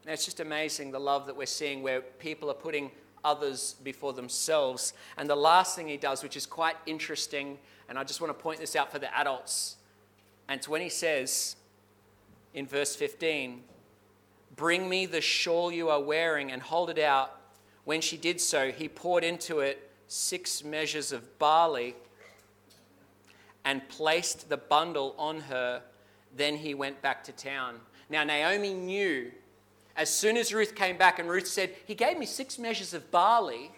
And 0.06 0.12
it's 0.12 0.24
just 0.24 0.38
amazing 0.38 0.92
the 0.92 1.00
love 1.00 1.26
that 1.26 1.36
we're 1.36 1.46
seeing 1.46 1.82
where 1.82 2.00
people 2.00 2.48
are 2.48 2.54
putting 2.54 2.92
others 3.24 3.74
before 3.82 4.12
themselves. 4.12 4.92
And 5.16 5.28
the 5.28 5.34
last 5.34 5.74
thing 5.74 5.88
he 5.88 5.96
does, 5.96 6.22
which 6.22 6.36
is 6.36 6.46
quite 6.46 6.76
interesting, 6.86 7.58
and 7.88 7.98
I 7.98 8.04
just 8.04 8.20
want 8.20 8.30
to 8.30 8.40
point 8.40 8.60
this 8.60 8.76
out 8.76 8.92
for 8.92 9.00
the 9.00 9.12
adults, 9.18 9.78
and 10.48 10.58
it's 10.58 10.68
when 10.68 10.80
he 10.80 10.88
says 10.88 11.56
in 12.54 12.68
verse 12.68 12.94
15, 12.94 13.64
Bring 14.54 14.88
me 14.88 15.06
the 15.06 15.20
shawl 15.20 15.72
you 15.72 15.88
are 15.88 16.00
wearing 16.00 16.52
and 16.52 16.62
hold 16.62 16.88
it 16.88 17.00
out 17.00 17.40
when 17.82 18.00
she 18.00 18.16
did 18.16 18.40
so, 18.40 18.70
he 18.70 18.88
poured 18.88 19.24
into 19.24 19.58
it 19.58 19.90
six 20.06 20.62
measures 20.62 21.10
of 21.10 21.36
barley 21.40 21.96
and 23.64 23.88
placed 23.88 24.48
the 24.48 24.56
bundle 24.56 25.16
on 25.18 25.40
her. 25.40 25.82
Then 26.36 26.56
he 26.56 26.74
went 26.74 27.02
back 27.02 27.24
to 27.24 27.32
town. 27.32 27.80
Now, 28.08 28.22
Naomi 28.22 28.72
knew 28.72 29.32
as 29.96 30.10
soon 30.10 30.36
as 30.36 30.52
Ruth 30.52 30.74
came 30.74 30.96
back, 30.96 31.18
and 31.18 31.28
Ruth 31.28 31.46
said, 31.46 31.70
He 31.86 31.94
gave 31.94 32.18
me 32.18 32.26
six 32.26 32.58
measures 32.58 32.94
of 32.94 33.10
barley. 33.10 33.70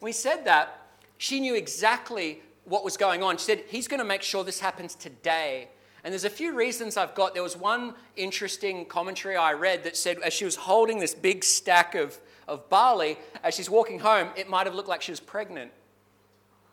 When 0.00 0.10
he 0.10 0.14
said 0.14 0.44
that, 0.44 0.86
she 1.18 1.40
knew 1.40 1.54
exactly 1.54 2.40
what 2.64 2.84
was 2.84 2.96
going 2.96 3.22
on. 3.22 3.38
She 3.38 3.44
said, 3.44 3.64
He's 3.68 3.88
going 3.88 4.00
to 4.00 4.06
make 4.06 4.22
sure 4.22 4.44
this 4.44 4.60
happens 4.60 4.94
today. 4.94 5.68
And 6.04 6.12
there's 6.12 6.24
a 6.24 6.30
few 6.30 6.54
reasons 6.54 6.96
I've 6.96 7.14
got. 7.14 7.34
There 7.34 7.42
was 7.42 7.56
one 7.56 7.94
interesting 8.16 8.86
commentary 8.86 9.36
I 9.36 9.52
read 9.52 9.82
that 9.84 9.96
said, 9.96 10.18
as 10.24 10.32
she 10.32 10.44
was 10.44 10.54
holding 10.54 11.00
this 11.00 11.14
big 11.14 11.42
stack 11.42 11.94
of 11.94 12.18
of 12.48 12.68
barley, 12.68 13.18
as 13.44 13.54
she's 13.54 13.70
walking 13.70 14.00
home, 14.00 14.30
it 14.36 14.48
might 14.48 14.66
have 14.66 14.74
looked 14.74 14.88
like 14.88 15.02
she 15.02 15.12
was 15.12 15.20
pregnant. 15.20 15.70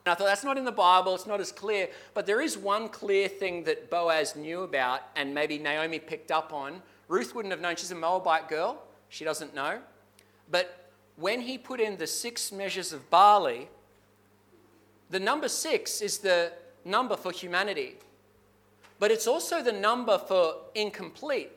And 0.05 0.11
I 0.11 0.15
thought, 0.15 0.27
that's 0.27 0.43
not 0.43 0.57
in 0.57 0.65
the 0.65 0.71
Bible, 0.71 1.13
it's 1.15 1.27
not 1.27 1.41
as 1.41 1.51
clear. 1.51 1.89
But 2.13 2.25
there 2.25 2.41
is 2.41 2.57
one 2.57 2.89
clear 2.89 3.27
thing 3.27 3.63
that 3.65 3.89
Boaz 3.89 4.35
knew 4.35 4.61
about, 4.61 5.01
and 5.15 5.33
maybe 5.33 5.57
Naomi 5.57 5.99
picked 5.99 6.31
up 6.31 6.53
on. 6.53 6.81
Ruth 7.07 7.35
wouldn't 7.35 7.51
have 7.51 7.61
known. 7.61 7.75
She's 7.75 7.91
a 7.91 7.95
Moabite 7.95 8.47
girl, 8.47 8.81
she 9.09 9.23
doesn't 9.23 9.53
know. 9.53 9.79
But 10.49 10.89
when 11.15 11.41
he 11.41 11.57
put 11.57 11.79
in 11.79 11.97
the 11.97 12.07
six 12.07 12.51
measures 12.51 12.93
of 12.93 13.09
barley, 13.09 13.69
the 15.09 15.19
number 15.19 15.47
six 15.47 16.01
is 16.01 16.19
the 16.19 16.51
number 16.83 17.15
for 17.15 17.31
humanity, 17.31 17.95
but 18.99 19.11
it's 19.11 19.27
also 19.27 19.61
the 19.61 19.71
number 19.71 20.17
for 20.17 20.55
incomplete. 20.73 21.51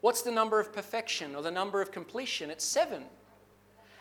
What's 0.00 0.22
the 0.22 0.30
number 0.30 0.60
of 0.60 0.72
perfection 0.72 1.34
or 1.34 1.42
the 1.42 1.50
number 1.50 1.82
of 1.82 1.90
completion? 1.90 2.50
It's 2.50 2.64
seven. 2.64 3.04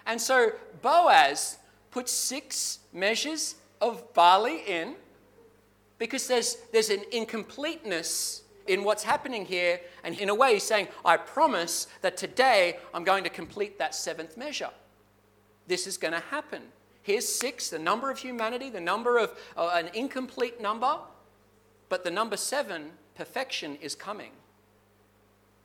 And 0.05 0.21
so 0.21 0.51
Boaz 0.81 1.57
puts 1.91 2.11
six 2.11 2.79
measures 2.93 3.55
of 3.81 4.13
barley 4.13 4.63
in 4.67 4.95
because 5.97 6.27
there's, 6.27 6.57
there's 6.71 6.89
an 6.89 7.03
incompleteness 7.11 8.43
in 8.67 8.83
what's 8.83 9.03
happening 9.03 9.45
here. 9.45 9.79
And 10.03 10.17
in 10.19 10.29
a 10.29 10.35
way, 10.35 10.53
he's 10.53 10.63
saying, 10.63 10.87
I 11.05 11.17
promise 11.17 11.87
that 12.01 12.17
today 12.17 12.77
I'm 12.93 13.03
going 13.03 13.23
to 13.23 13.29
complete 13.29 13.79
that 13.79 13.95
seventh 13.95 14.37
measure. 14.37 14.69
This 15.67 15.87
is 15.87 15.97
going 15.97 16.13
to 16.13 16.19
happen. 16.19 16.63
Here's 17.03 17.27
six, 17.27 17.69
the 17.69 17.79
number 17.79 18.11
of 18.11 18.17
humanity, 18.17 18.69
the 18.69 18.81
number 18.81 19.17
of 19.17 19.37
uh, 19.55 19.71
an 19.73 19.89
incomplete 19.93 20.59
number, 20.61 20.97
but 21.87 22.03
the 22.03 22.11
number 22.11 22.35
seven, 22.35 22.91
perfection, 23.15 23.77
is 23.77 23.95
coming. 23.95 24.31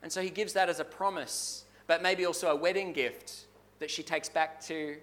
And 0.03 0.13
so 0.13 0.23
he 0.23 0.31
gives 0.31 0.53
that 0.53 0.69
as 0.69 0.79
a 0.79 0.85
promise, 0.85 1.65
but 1.89 2.01
maybe 2.01 2.25
also 2.25 2.51
a 2.51 2.57
wedding 2.57 2.93
gift 2.93 3.47
that 3.81 3.91
she 3.91 4.05
takes 4.05 4.29
back 4.29 4.61
to 4.67 4.99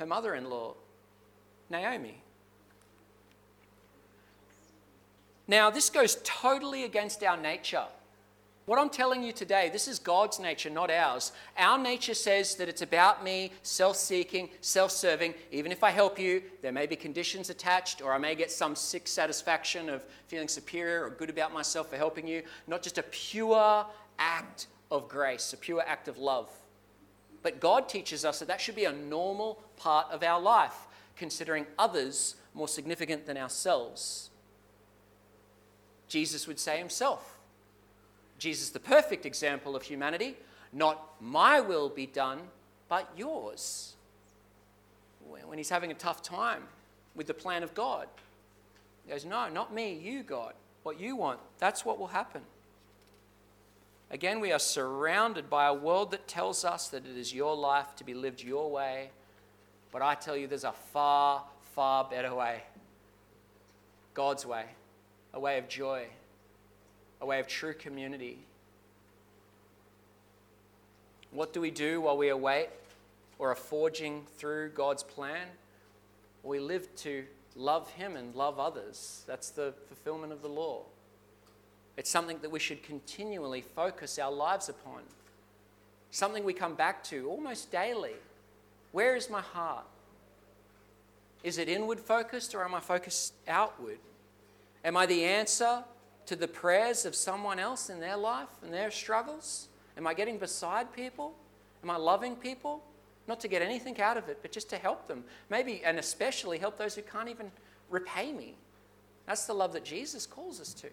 her 0.00 0.06
mother 0.06 0.34
in 0.34 0.50
law, 0.50 0.74
Naomi. 1.70 2.23
Now, 5.46 5.70
this 5.70 5.90
goes 5.90 6.18
totally 6.24 6.84
against 6.84 7.22
our 7.22 7.36
nature. 7.36 7.84
What 8.66 8.78
I'm 8.78 8.88
telling 8.88 9.22
you 9.22 9.32
today, 9.32 9.68
this 9.70 9.86
is 9.88 9.98
God's 9.98 10.40
nature, 10.40 10.70
not 10.70 10.90
ours. 10.90 11.32
Our 11.58 11.76
nature 11.76 12.14
says 12.14 12.54
that 12.54 12.68
it's 12.68 12.80
about 12.80 13.22
me, 13.22 13.52
self 13.62 13.96
seeking, 13.96 14.48
self 14.62 14.90
serving. 14.90 15.34
Even 15.52 15.70
if 15.70 15.84
I 15.84 15.90
help 15.90 16.18
you, 16.18 16.42
there 16.62 16.72
may 16.72 16.86
be 16.86 16.96
conditions 16.96 17.50
attached, 17.50 18.00
or 18.00 18.14
I 18.14 18.18
may 18.18 18.34
get 18.34 18.50
some 18.50 18.74
sick 18.74 19.06
satisfaction 19.06 19.90
of 19.90 20.02
feeling 20.28 20.48
superior 20.48 21.04
or 21.04 21.10
good 21.10 21.28
about 21.28 21.52
myself 21.52 21.90
for 21.90 21.98
helping 21.98 22.26
you. 22.26 22.42
Not 22.66 22.82
just 22.82 22.96
a 22.96 23.02
pure 23.02 23.84
act 24.18 24.68
of 24.90 25.08
grace, 25.10 25.52
a 25.52 25.58
pure 25.58 25.82
act 25.86 26.08
of 26.08 26.16
love. 26.16 26.48
But 27.42 27.60
God 27.60 27.86
teaches 27.90 28.24
us 28.24 28.38
that 28.38 28.48
that 28.48 28.62
should 28.62 28.76
be 28.76 28.86
a 28.86 28.92
normal 28.92 29.62
part 29.76 30.06
of 30.10 30.22
our 30.22 30.40
life, 30.40 30.86
considering 31.16 31.66
others 31.78 32.36
more 32.54 32.68
significant 32.68 33.26
than 33.26 33.36
ourselves. 33.36 34.30
Jesus 36.14 36.46
would 36.46 36.60
say 36.60 36.78
himself. 36.78 37.38
Jesus, 38.38 38.70
the 38.70 38.78
perfect 38.78 39.26
example 39.26 39.74
of 39.74 39.82
humanity, 39.82 40.36
not 40.72 41.20
my 41.20 41.58
will 41.58 41.88
be 41.88 42.06
done, 42.06 42.38
but 42.88 43.10
yours. 43.16 43.94
When 45.44 45.58
he's 45.58 45.70
having 45.70 45.90
a 45.90 45.94
tough 45.94 46.22
time 46.22 46.62
with 47.16 47.26
the 47.26 47.34
plan 47.34 47.64
of 47.64 47.74
God, 47.74 48.06
he 49.04 49.10
goes, 49.10 49.24
No, 49.24 49.48
not 49.48 49.74
me, 49.74 49.94
you, 49.94 50.22
God. 50.22 50.54
What 50.84 51.00
you 51.00 51.16
want, 51.16 51.40
that's 51.58 51.84
what 51.84 51.98
will 51.98 52.06
happen. 52.06 52.42
Again, 54.12 54.38
we 54.38 54.52
are 54.52 54.60
surrounded 54.60 55.50
by 55.50 55.66
a 55.66 55.74
world 55.74 56.12
that 56.12 56.28
tells 56.28 56.64
us 56.64 56.86
that 56.90 57.04
it 57.04 57.16
is 57.16 57.34
your 57.34 57.56
life 57.56 57.96
to 57.96 58.04
be 58.04 58.14
lived 58.14 58.40
your 58.40 58.70
way. 58.70 59.10
But 59.90 60.02
I 60.02 60.14
tell 60.14 60.36
you, 60.36 60.46
there's 60.46 60.62
a 60.62 60.70
far, 60.92 61.42
far 61.74 62.04
better 62.04 62.32
way 62.32 62.62
God's 64.14 64.46
way 64.46 64.66
a 65.34 65.40
way 65.40 65.58
of 65.58 65.68
joy, 65.68 66.04
a 67.20 67.26
way 67.26 67.40
of 67.40 67.46
true 67.48 67.74
community. 67.74 68.38
What 71.32 71.52
do 71.52 71.60
we 71.60 71.72
do 71.72 72.00
while 72.00 72.16
we 72.16 72.28
await 72.28 72.68
or 73.40 73.50
are 73.50 73.56
forging 73.56 74.22
through 74.38 74.70
God's 74.70 75.02
plan? 75.02 75.48
We 76.44 76.60
live 76.60 76.94
to 76.96 77.24
love 77.56 77.90
Him 77.90 78.14
and 78.14 78.34
love 78.36 78.60
others. 78.60 79.24
That's 79.26 79.50
the 79.50 79.74
fulfillment 79.88 80.32
of 80.32 80.40
the 80.40 80.48
law. 80.48 80.82
It's 81.96 82.10
something 82.10 82.38
that 82.42 82.50
we 82.50 82.60
should 82.60 82.84
continually 82.84 83.60
focus 83.60 84.18
our 84.18 84.32
lives 84.32 84.68
upon, 84.68 85.02
something 86.12 86.44
we 86.44 86.52
come 86.52 86.74
back 86.74 87.02
to 87.04 87.28
almost 87.28 87.72
daily. 87.72 88.14
Where 88.92 89.16
is 89.16 89.28
my 89.28 89.40
heart? 89.40 89.84
Is 91.42 91.58
it 91.58 91.68
inward 91.68 91.98
focused 91.98 92.54
or 92.54 92.64
am 92.64 92.74
I 92.74 92.80
focused 92.80 93.34
outward? 93.48 93.98
Am 94.84 94.96
I 94.96 95.06
the 95.06 95.24
answer 95.24 95.82
to 96.26 96.36
the 96.36 96.48
prayers 96.48 97.06
of 97.06 97.14
someone 97.14 97.58
else 97.58 97.88
in 97.88 98.00
their 98.00 98.16
life 98.16 98.48
and 98.62 98.72
their 98.72 98.90
struggles? 98.90 99.68
Am 99.96 100.06
I 100.06 100.14
getting 100.14 100.38
beside 100.38 100.92
people? 100.94 101.34
Am 101.82 101.90
I 101.90 101.96
loving 101.96 102.36
people? 102.36 102.82
Not 103.26 103.40
to 103.40 103.48
get 103.48 103.62
anything 103.62 104.00
out 104.00 104.16
of 104.16 104.28
it, 104.28 104.38
but 104.42 104.52
just 104.52 104.68
to 104.70 104.76
help 104.76 105.08
them. 105.08 105.24
Maybe 105.48 105.82
and 105.84 105.98
especially 105.98 106.58
help 106.58 106.76
those 106.76 106.94
who 106.94 107.02
can't 107.02 107.28
even 107.28 107.50
repay 107.88 108.32
me. 108.32 108.56
That's 109.26 109.46
the 109.46 109.54
love 109.54 109.72
that 109.72 109.84
Jesus 109.84 110.26
calls 110.26 110.60
us 110.60 110.74
to. 110.74 110.88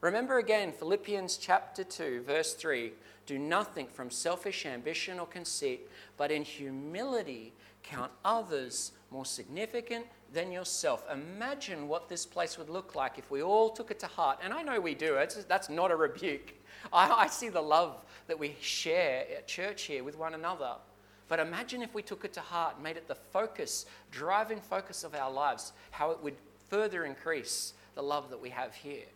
Remember 0.00 0.38
again 0.38 0.72
Philippians 0.72 1.36
chapter 1.36 1.84
2, 1.84 2.24
verse 2.26 2.54
3 2.54 2.92
Do 3.26 3.38
nothing 3.38 3.86
from 3.86 4.10
selfish 4.10 4.66
ambition 4.66 5.18
or 5.18 5.26
conceit, 5.26 5.88
but 6.16 6.30
in 6.30 6.42
humility 6.42 7.52
count 7.82 8.10
others 8.24 8.92
more 9.10 9.24
significant 9.24 10.06
than 10.34 10.52
yourself. 10.52 11.04
Imagine 11.10 11.88
what 11.88 12.08
this 12.08 12.26
place 12.26 12.58
would 12.58 12.68
look 12.68 12.94
like 12.94 13.18
if 13.18 13.30
we 13.30 13.42
all 13.42 13.70
took 13.70 13.90
it 13.90 14.00
to 14.00 14.06
heart. 14.06 14.40
And 14.42 14.52
I 14.52 14.62
know 14.62 14.80
we 14.80 14.94
do, 14.94 15.14
it's, 15.14 15.36
that's 15.44 15.70
not 15.70 15.90
a 15.90 15.96
rebuke. 15.96 16.52
I, 16.92 17.10
I 17.10 17.26
see 17.28 17.48
the 17.48 17.62
love 17.62 17.96
that 18.26 18.38
we 18.38 18.56
share 18.60 19.24
at 19.36 19.46
church 19.46 19.82
here 19.82 20.04
with 20.04 20.18
one 20.18 20.34
another. 20.34 20.74
But 21.28 21.40
imagine 21.40 21.80
if 21.80 21.94
we 21.94 22.02
took 22.02 22.24
it 22.24 22.32
to 22.34 22.40
heart 22.40 22.82
made 22.82 22.96
it 22.96 23.08
the 23.08 23.14
focus, 23.14 23.86
driving 24.10 24.60
focus 24.60 25.04
of 25.04 25.14
our 25.14 25.30
lives, 25.30 25.72
how 25.90 26.10
it 26.10 26.22
would 26.22 26.36
further 26.68 27.04
increase 27.04 27.72
the 27.94 28.02
love 28.02 28.30
that 28.30 28.40
we 28.40 28.50
have 28.50 28.74
here. 28.74 29.06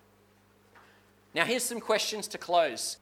Now, 1.35 1.45
here's 1.45 1.63
some 1.63 1.81
questions 1.81 2.27
to 2.29 2.39
close. 2.39 2.97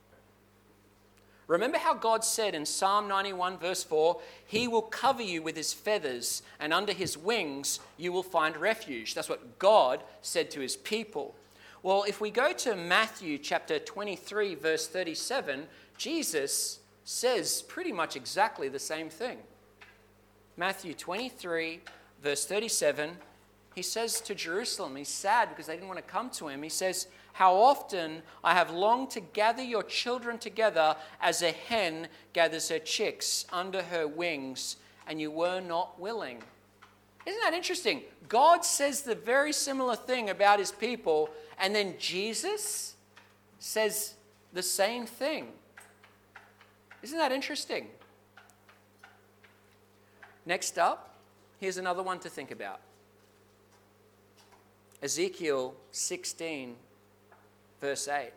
Remember 1.49 1.79
how 1.79 1.95
God 1.95 2.25
said 2.25 2.55
in 2.55 2.67
Psalm 2.67 3.07
91, 3.07 3.59
verse 3.59 3.85
4, 3.85 4.21
He 4.47 4.67
will 4.67 4.83
cover 4.83 5.23
you 5.23 5.43
with 5.43 5.57
His 5.57 5.73
feathers, 5.73 6.43
and 6.59 6.73
under 6.73 6.93
His 6.93 7.17
wings 7.17 7.79
you 7.97 8.13
will 8.13 8.25
find 8.25 8.57
refuge. 8.57 9.15
That's 9.15 9.29
what 9.29 9.59
God 9.59 10.03
said 10.23 10.51
to 10.53 10.61
His 10.61 10.77
people. 10.77 11.35
Well, 11.83 12.05
if 12.09 12.21
we 12.21 12.31
go 12.31 12.53
to 12.53 12.75
Matthew 12.75 13.39
chapter 13.39 13.79
23, 13.79 14.57
verse 14.57 14.89
37, 14.89 15.67
Jesus 15.97 16.81
says 17.05 17.63
pretty 17.63 17.93
much 17.93 18.17
exactly 18.17 18.69
the 18.69 18.81
same 18.81 19.09
thing. 19.09 19.39
Matthew 20.57 20.95
23, 20.95 21.81
verse 22.23 22.45
37, 22.45 23.11
he 23.77 23.83
says 23.83 24.21
to 24.23 24.35
Jerusalem, 24.35 24.97
he's 24.97 25.09
sad 25.09 25.51
because 25.51 25.67
they 25.67 25.75
didn't 25.75 25.89
want 25.89 25.99
to 25.99 26.11
come 26.11 26.31
to 26.31 26.49
him. 26.49 26.63
He 26.63 26.71
says, 26.71 27.07
how 27.37 27.55
often 27.55 28.23
I 28.43 28.55
have 28.55 28.71
longed 28.71 29.11
to 29.11 29.21
gather 29.21 29.63
your 29.63 29.83
children 29.83 30.39
together 30.39 30.97
as 31.21 31.43
a 31.43 31.51
hen 31.51 32.09
gathers 32.33 32.71
her 32.71 32.79
chicks 32.79 33.45
under 33.53 33.83
her 33.83 34.09
wings, 34.09 34.77
and 35.07 35.21
you 35.21 35.31
were 35.31 35.61
not 35.61 36.01
willing. 36.01 36.43
Isn't 37.27 37.43
that 37.43 37.53
interesting? 37.53 38.01
God 38.27 38.65
says 38.65 39.03
the 39.03 39.15
very 39.15 39.53
similar 39.53 39.97
thing 39.97 40.31
about 40.31 40.59
his 40.59 40.73
people, 40.73 41.29
and 41.59 41.75
then 41.75 41.97
Jesus 41.99 42.95
says 43.59 44.15
the 44.55 44.63
same 44.63 45.05
thing. 45.05 45.49
Isn't 47.03 47.19
that 47.19 47.33
interesting? 47.33 47.89
Next 50.47 50.79
up, 50.79 51.17
here's 51.61 51.77
another 51.77 52.03
one 52.03 52.19
to 52.21 52.31
think 52.31 52.51
about 52.51 52.81
Ezekiel 55.03 55.75
16 55.91 56.77
verse 57.81 58.09
8. 58.09 58.31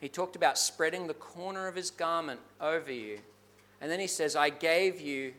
He 0.00 0.08
talked 0.08 0.36
about 0.36 0.58
spreading 0.58 1.06
the 1.06 1.14
corner 1.14 1.68
of 1.68 1.74
his 1.74 1.90
garment 1.90 2.40
over 2.60 2.92
you. 2.92 3.18
And 3.80 3.90
then 3.90 4.00
he 4.00 4.06
says, 4.06 4.36
I 4.36 4.50
gave 4.50 5.00
you 5.00 5.32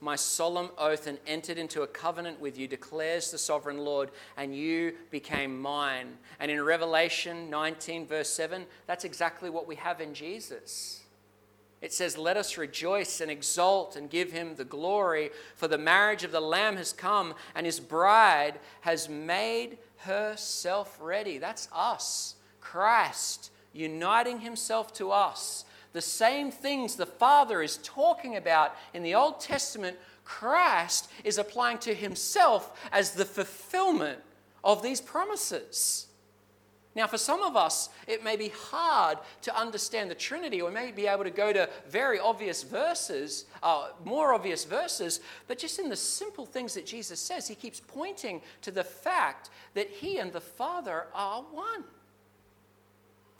my 0.00 0.16
solemn 0.16 0.70
oath 0.78 1.06
and 1.06 1.18
entered 1.26 1.58
into 1.58 1.82
a 1.82 1.86
covenant 1.86 2.40
with 2.40 2.58
you, 2.58 2.66
declares 2.66 3.30
the 3.30 3.38
sovereign 3.38 3.78
Lord, 3.78 4.10
and 4.36 4.54
you 4.54 4.94
became 5.10 5.60
mine. 5.60 6.18
And 6.40 6.50
in 6.50 6.62
Revelation 6.62 7.48
19, 7.48 8.06
verse 8.06 8.28
7, 8.28 8.66
that's 8.86 9.04
exactly 9.04 9.48
what 9.48 9.68
we 9.68 9.76
have 9.76 10.00
in 10.00 10.12
Jesus. 10.12 11.02
It 11.80 11.92
says, 11.92 12.18
Let 12.18 12.36
us 12.36 12.58
rejoice 12.58 13.20
and 13.20 13.30
exult 13.30 13.96
and 13.96 14.10
give 14.10 14.32
him 14.32 14.56
the 14.56 14.64
glory, 14.64 15.30
for 15.54 15.68
the 15.68 15.78
marriage 15.78 16.24
of 16.24 16.32
the 16.32 16.40
Lamb 16.40 16.76
has 16.76 16.92
come, 16.92 17.34
and 17.54 17.64
his 17.64 17.80
bride 17.80 18.58
has 18.80 19.08
made 19.08 19.78
herself 20.02 20.98
ready. 21.00 21.38
That's 21.38 21.68
us. 21.72 22.36
Christ 22.60 23.50
uniting 23.72 24.40
himself 24.40 24.92
to 24.94 25.10
us. 25.10 25.64
The 25.92 26.00
same 26.00 26.50
things 26.50 26.96
the 26.96 27.06
Father 27.06 27.62
is 27.62 27.78
talking 27.82 28.36
about 28.36 28.74
in 28.94 29.02
the 29.02 29.14
Old 29.14 29.40
Testament, 29.40 29.96
Christ 30.24 31.10
is 31.24 31.38
applying 31.38 31.78
to 31.78 31.94
himself 31.94 32.80
as 32.92 33.12
the 33.12 33.24
fulfillment 33.24 34.20
of 34.64 34.82
these 34.82 35.00
promises. 35.00 36.06
Now, 36.94 37.06
for 37.06 37.16
some 37.16 37.42
of 37.42 37.56
us, 37.56 37.88
it 38.06 38.22
may 38.22 38.36
be 38.36 38.52
hard 38.54 39.18
to 39.42 39.58
understand 39.58 40.10
the 40.10 40.14
Trinity, 40.14 40.60
or 40.60 40.70
may 40.70 40.92
be 40.92 41.06
able 41.06 41.24
to 41.24 41.30
go 41.30 41.52
to 41.52 41.68
very 41.88 42.18
obvious 42.18 42.62
verses, 42.62 43.46
uh, 43.62 43.88
more 44.04 44.34
obvious 44.34 44.64
verses, 44.64 45.20
but 45.48 45.58
just 45.58 45.78
in 45.78 45.88
the 45.88 45.96
simple 45.96 46.44
things 46.44 46.74
that 46.74 46.84
Jesus 46.84 47.18
says, 47.18 47.48
he 47.48 47.54
keeps 47.54 47.80
pointing 47.80 48.42
to 48.60 48.70
the 48.70 48.84
fact 48.84 49.48
that 49.72 49.88
he 49.88 50.18
and 50.18 50.32
the 50.32 50.40
Father 50.40 51.06
are 51.14 51.42
one. 51.42 51.84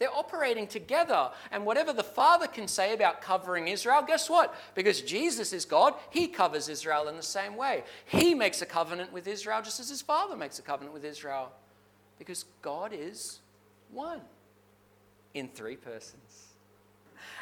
They're 0.02 0.12
operating 0.12 0.66
together. 0.66 1.30
And 1.52 1.64
whatever 1.64 1.92
the 1.92 2.02
Father 2.02 2.48
can 2.48 2.66
say 2.66 2.92
about 2.92 3.22
covering 3.22 3.68
Israel, 3.68 4.02
guess 4.04 4.28
what? 4.28 4.52
Because 4.74 5.00
Jesus 5.00 5.52
is 5.52 5.64
God, 5.64 5.94
He 6.10 6.26
covers 6.26 6.68
Israel 6.68 7.06
in 7.06 7.16
the 7.16 7.22
same 7.22 7.54
way. 7.54 7.84
He 8.06 8.34
makes 8.34 8.60
a 8.62 8.66
covenant 8.66 9.12
with 9.12 9.28
Israel 9.28 9.62
just 9.62 9.78
as 9.78 9.88
His 9.88 10.02
Father 10.02 10.34
makes 10.34 10.58
a 10.58 10.62
covenant 10.62 10.92
with 10.92 11.04
Israel 11.04 11.52
Because 12.18 12.46
God 12.62 12.90
is 12.92 13.41
one 13.92 14.20
in 15.34 15.48
three 15.48 15.76
persons. 15.76 16.48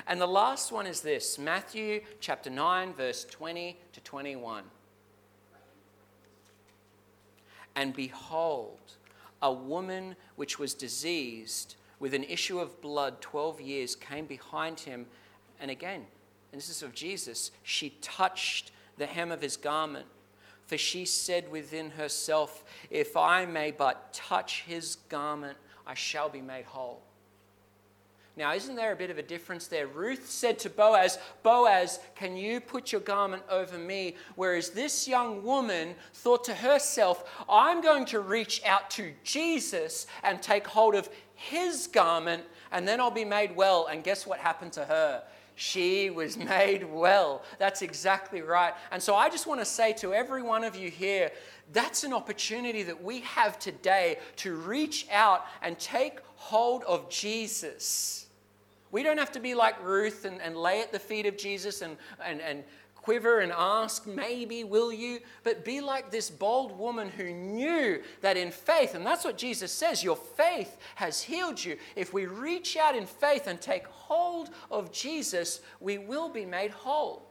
And 0.06 0.20
the 0.20 0.26
last 0.26 0.72
one 0.72 0.86
is 0.86 1.00
this 1.00 1.38
Matthew 1.38 2.02
chapter 2.20 2.50
9, 2.50 2.94
verse 2.94 3.24
20 3.24 3.78
to 3.92 4.00
21. 4.00 4.64
And 7.76 7.94
behold, 7.94 8.78
a 9.42 9.52
woman 9.52 10.16
which 10.36 10.58
was 10.58 10.74
diseased 10.74 11.76
with 11.98 12.14
an 12.14 12.24
issue 12.24 12.58
of 12.58 12.80
blood 12.80 13.20
12 13.20 13.60
years 13.60 13.94
came 13.94 14.26
behind 14.26 14.80
him. 14.80 15.06
And 15.60 15.70
again, 15.70 16.06
and 16.52 16.60
this 16.60 16.68
is 16.68 16.82
of 16.82 16.94
Jesus, 16.94 17.50
she 17.62 17.90
touched 18.00 18.72
the 18.98 19.06
hem 19.06 19.30
of 19.30 19.40
his 19.40 19.56
garment. 19.56 20.06
For 20.66 20.78
she 20.78 21.04
said 21.04 21.50
within 21.50 21.90
herself, 21.90 22.64
If 22.90 23.16
I 23.16 23.44
may 23.44 23.70
but 23.70 24.12
touch 24.12 24.62
his 24.66 24.96
garment, 25.08 25.56
I 25.90 25.94
shall 25.94 26.28
be 26.28 26.40
made 26.40 26.66
whole. 26.66 27.02
Now, 28.36 28.54
isn't 28.54 28.76
there 28.76 28.92
a 28.92 28.96
bit 28.96 29.10
of 29.10 29.18
a 29.18 29.24
difference 29.24 29.66
there? 29.66 29.88
Ruth 29.88 30.30
said 30.30 30.56
to 30.60 30.70
Boaz, 30.70 31.18
Boaz, 31.42 31.98
can 32.14 32.36
you 32.36 32.60
put 32.60 32.92
your 32.92 33.00
garment 33.00 33.42
over 33.50 33.76
me? 33.76 34.14
Whereas 34.36 34.70
this 34.70 35.08
young 35.08 35.42
woman 35.42 35.96
thought 36.14 36.44
to 36.44 36.54
herself, 36.54 37.28
I'm 37.48 37.82
going 37.82 38.04
to 38.06 38.20
reach 38.20 38.62
out 38.64 38.88
to 38.92 39.12
Jesus 39.24 40.06
and 40.22 40.40
take 40.40 40.64
hold 40.64 40.94
of 40.94 41.08
his 41.34 41.88
garment, 41.88 42.44
and 42.70 42.86
then 42.86 43.00
I'll 43.00 43.10
be 43.10 43.24
made 43.24 43.56
well. 43.56 43.88
And 43.90 44.04
guess 44.04 44.28
what 44.28 44.38
happened 44.38 44.72
to 44.74 44.84
her? 44.84 45.24
She 45.54 46.10
was 46.10 46.36
made 46.36 46.90
well. 46.90 47.42
That's 47.58 47.82
exactly 47.82 48.42
right. 48.42 48.74
And 48.90 49.02
so 49.02 49.14
I 49.14 49.28
just 49.28 49.46
want 49.46 49.60
to 49.60 49.66
say 49.66 49.92
to 49.94 50.14
every 50.14 50.42
one 50.42 50.64
of 50.64 50.76
you 50.76 50.90
here 50.90 51.30
that's 51.72 52.02
an 52.02 52.12
opportunity 52.12 52.82
that 52.82 53.02
we 53.02 53.20
have 53.20 53.58
today 53.58 54.18
to 54.36 54.56
reach 54.56 55.06
out 55.12 55.46
and 55.62 55.78
take 55.78 56.18
hold 56.34 56.82
of 56.84 57.08
Jesus. 57.08 58.26
We 58.90 59.02
don't 59.04 59.18
have 59.18 59.32
to 59.32 59.40
be 59.40 59.54
like 59.54 59.82
Ruth 59.84 60.24
and, 60.24 60.40
and 60.40 60.56
lay 60.56 60.80
at 60.80 60.90
the 60.90 60.98
feet 60.98 61.26
of 61.26 61.36
Jesus 61.36 61.80
and, 61.80 61.96
and, 62.24 62.40
and 62.40 62.64
quiver 63.10 63.40
and 63.40 63.50
ask, 63.50 64.06
maybe, 64.06 64.62
will 64.62 64.92
you? 64.92 65.18
But 65.42 65.64
be 65.64 65.80
like 65.80 66.12
this 66.12 66.30
bold 66.30 66.78
woman 66.78 67.08
who 67.08 67.32
knew 67.32 68.00
that 68.20 68.36
in 68.36 68.52
faith, 68.52 68.94
and 68.94 69.04
that's 69.04 69.24
what 69.24 69.36
Jesus 69.36 69.72
says, 69.72 70.04
your 70.04 70.14
faith 70.14 70.78
has 70.94 71.20
healed 71.20 71.62
you. 71.62 71.76
If 71.96 72.14
we 72.14 72.26
reach 72.26 72.76
out 72.76 72.94
in 72.94 73.06
faith 73.06 73.48
and 73.48 73.60
take 73.60 73.84
hold 73.88 74.50
of 74.70 74.92
Jesus, 74.92 75.60
we 75.80 75.98
will 75.98 76.28
be 76.28 76.46
made 76.46 76.70
whole. 76.70 77.28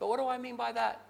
But 0.00 0.08
what 0.08 0.18
do 0.18 0.26
I 0.26 0.36
mean 0.36 0.56
by 0.56 0.72
that? 0.72 1.00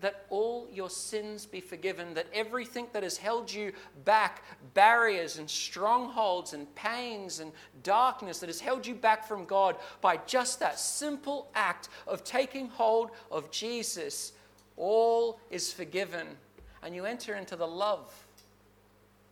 That 0.00 0.24
all 0.30 0.66
your 0.72 0.88
sins 0.88 1.44
be 1.44 1.60
forgiven, 1.60 2.14
that 2.14 2.26
everything 2.32 2.86
that 2.92 3.02
has 3.02 3.16
held 3.16 3.52
you 3.52 3.72
back, 4.04 4.42
barriers 4.72 5.38
and 5.38 5.48
strongholds 5.48 6.54
and 6.54 6.74
pains 6.74 7.40
and 7.40 7.52
darkness 7.82 8.38
that 8.38 8.48
has 8.48 8.60
held 8.60 8.86
you 8.86 8.94
back 8.94 9.26
from 9.26 9.44
God, 9.44 9.76
by 10.00 10.16
just 10.26 10.58
that 10.60 10.78
simple 10.78 11.48
act 11.54 11.88
of 12.06 12.24
taking 12.24 12.68
hold 12.68 13.10
of 13.30 13.50
Jesus, 13.50 14.32
all 14.76 15.38
is 15.50 15.72
forgiven. 15.72 16.26
And 16.82 16.94
you 16.94 17.04
enter 17.04 17.34
into 17.34 17.56
the 17.56 17.68
love. 17.68 18.10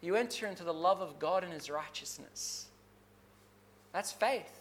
You 0.03 0.17
enter 0.17 0.47
into 0.47 0.65
the 0.65 0.75
love 0.75 1.01
of 1.01 1.19
God 1.19 1.45
and 1.45 1.53
His 1.53 1.71
righteousness. 1.71 2.67
That's 3.93 4.13
faith, 4.13 4.61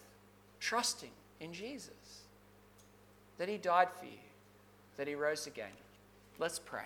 trusting 0.61 1.11
in 1.41 1.51
Jesus, 1.51 2.21
that 3.37 3.49
He 3.49 3.57
died 3.57 3.89
for 3.99 4.05
you, 4.05 4.11
that 4.95 5.07
He 5.07 5.15
rose 5.15 5.47
again. 5.47 5.67
Let's 6.39 6.59
pray. 6.59 6.85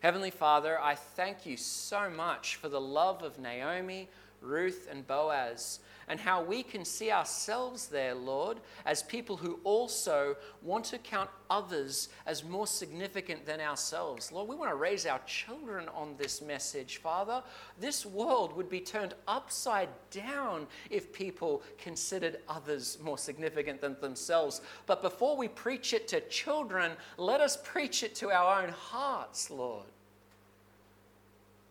Heavenly 0.00 0.30
Father, 0.30 0.80
I 0.80 0.94
thank 0.94 1.44
you 1.44 1.58
so 1.58 2.08
much 2.08 2.56
for 2.56 2.70
the 2.70 2.80
love 2.80 3.22
of 3.22 3.38
Naomi, 3.38 4.08
Ruth, 4.40 4.88
and 4.90 5.06
Boaz 5.06 5.80
and 6.10 6.18
how 6.18 6.42
we 6.42 6.64
can 6.64 6.84
see 6.84 7.12
ourselves 7.12 7.86
there, 7.86 8.16
Lord, 8.16 8.58
as 8.84 9.00
people 9.00 9.36
who 9.36 9.60
also 9.62 10.36
want 10.60 10.84
to 10.86 10.98
count 10.98 11.30
others 11.48 12.08
as 12.26 12.42
more 12.42 12.66
significant 12.66 13.46
than 13.46 13.60
ourselves. 13.60 14.32
Lord, 14.32 14.48
we 14.48 14.56
want 14.56 14.72
to 14.72 14.74
raise 14.74 15.06
our 15.06 15.20
children 15.20 15.88
on 15.94 16.16
this 16.18 16.42
message, 16.42 16.96
Father. 16.96 17.44
This 17.78 18.04
world 18.04 18.56
would 18.56 18.68
be 18.68 18.80
turned 18.80 19.14
upside 19.28 19.88
down 20.10 20.66
if 20.90 21.12
people 21.12 21.62
considered 21.78 22.38
others 22.48 22.98
more 23.00 23.18
significant 23.18 23.80
than 23.80 23.96
themselves. 24.00 24.62
But 24.86 25.02
before 25.02 25.36
we 25.36 25.46
preach 25.46 25.94
it 25.94 26.08
to 26.08 26.20
children, 26.22 26.90
let 27.18 27.40
us 27.40 27.56
preach 27.62 28.02
it 28.02 28.16
to 28.16 28.32
our 28.32 28.64
own 28.64 28.70
hearts, 28.70 29.48
Lord. 29.48 29.86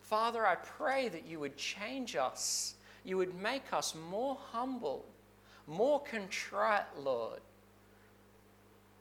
Father, 0.10 0.46
I 0.46 0.56
pray 0.56 1.08
that 1.10 1.26
you 1.28 1.40
would 1.40 1.56
change 1.56 2.16
us 2.16 2.76
you 3.04 3.18
would 3.18 3.36
make 3.42 3.74
us 3.74 3.96
more 4.10 4.38
humble, 4.52 5.06
more 5.68 6.02
contrite, 6.02 6.86
Lord. 6.98 7.40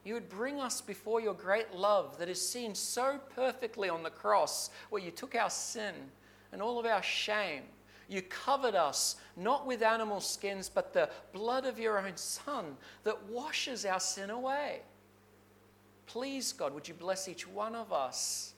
You 0.04 0.14
would 0.14 0.28
bring 0.28 0.60
us 0.60 0.80
before 0.80 1.20
your 1.20 1.34
great 1.34 1.74
love 1.74 2.18
that 2.18 2.28
is 2.28 2.40
seen 2.40 2.74
so 2.74 3.20
perfectly 3.34 3.88
on 3.88 4.02
the 4.02 4.10
cross, 4.10 4.70
where 4.90 5.02
you 5.02 5.10
took 5.10 5.34
our 5.34 5.50
sin 5.50 5.94
and 6.52 6.62
all 6.62 6.78
of 6.78 6.86
our 6.86 7.02
shame. 7.02 7.64
You 8.08 8.22
covered 8.22 8.74
us 8.74 9.16
not 9.36 9.66
with 9.66 9.82
animal 9.82 10.20
skins, 10.20 10.70
but 10.70 10.94
the 10.94 11.10
blood 11.34 11.66
of 11.66 11.78
your 11.78 11.98
own 11.98 12.16
Son 12.16 12.76
that 13.04 13.22
washes 13.24 13.84
our 13.84 14.00
sin 14.00 14.30
away. 14.30 14.80
Please, 16.06 16.54
God, 16.54 16.72
would 16.72 16.88
you 16.88 16.94
bless 16.94 17.28
each 17.28 17.46
one 17.46 17.74
of 17.74 17.92
us 17.92 18.54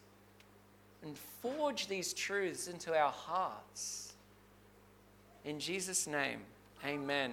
and 1.02 1.16
forge 1.42 1.86
these 1.86 2.12
truths 2.12 2.68
into 2.68 2.96
our 2.96 3.10
hearts? 3.10 4.12
In 5.44 5.58
Jesus' 5.58 6.06
name, 6.06 6.40
amen. 6.84 7.32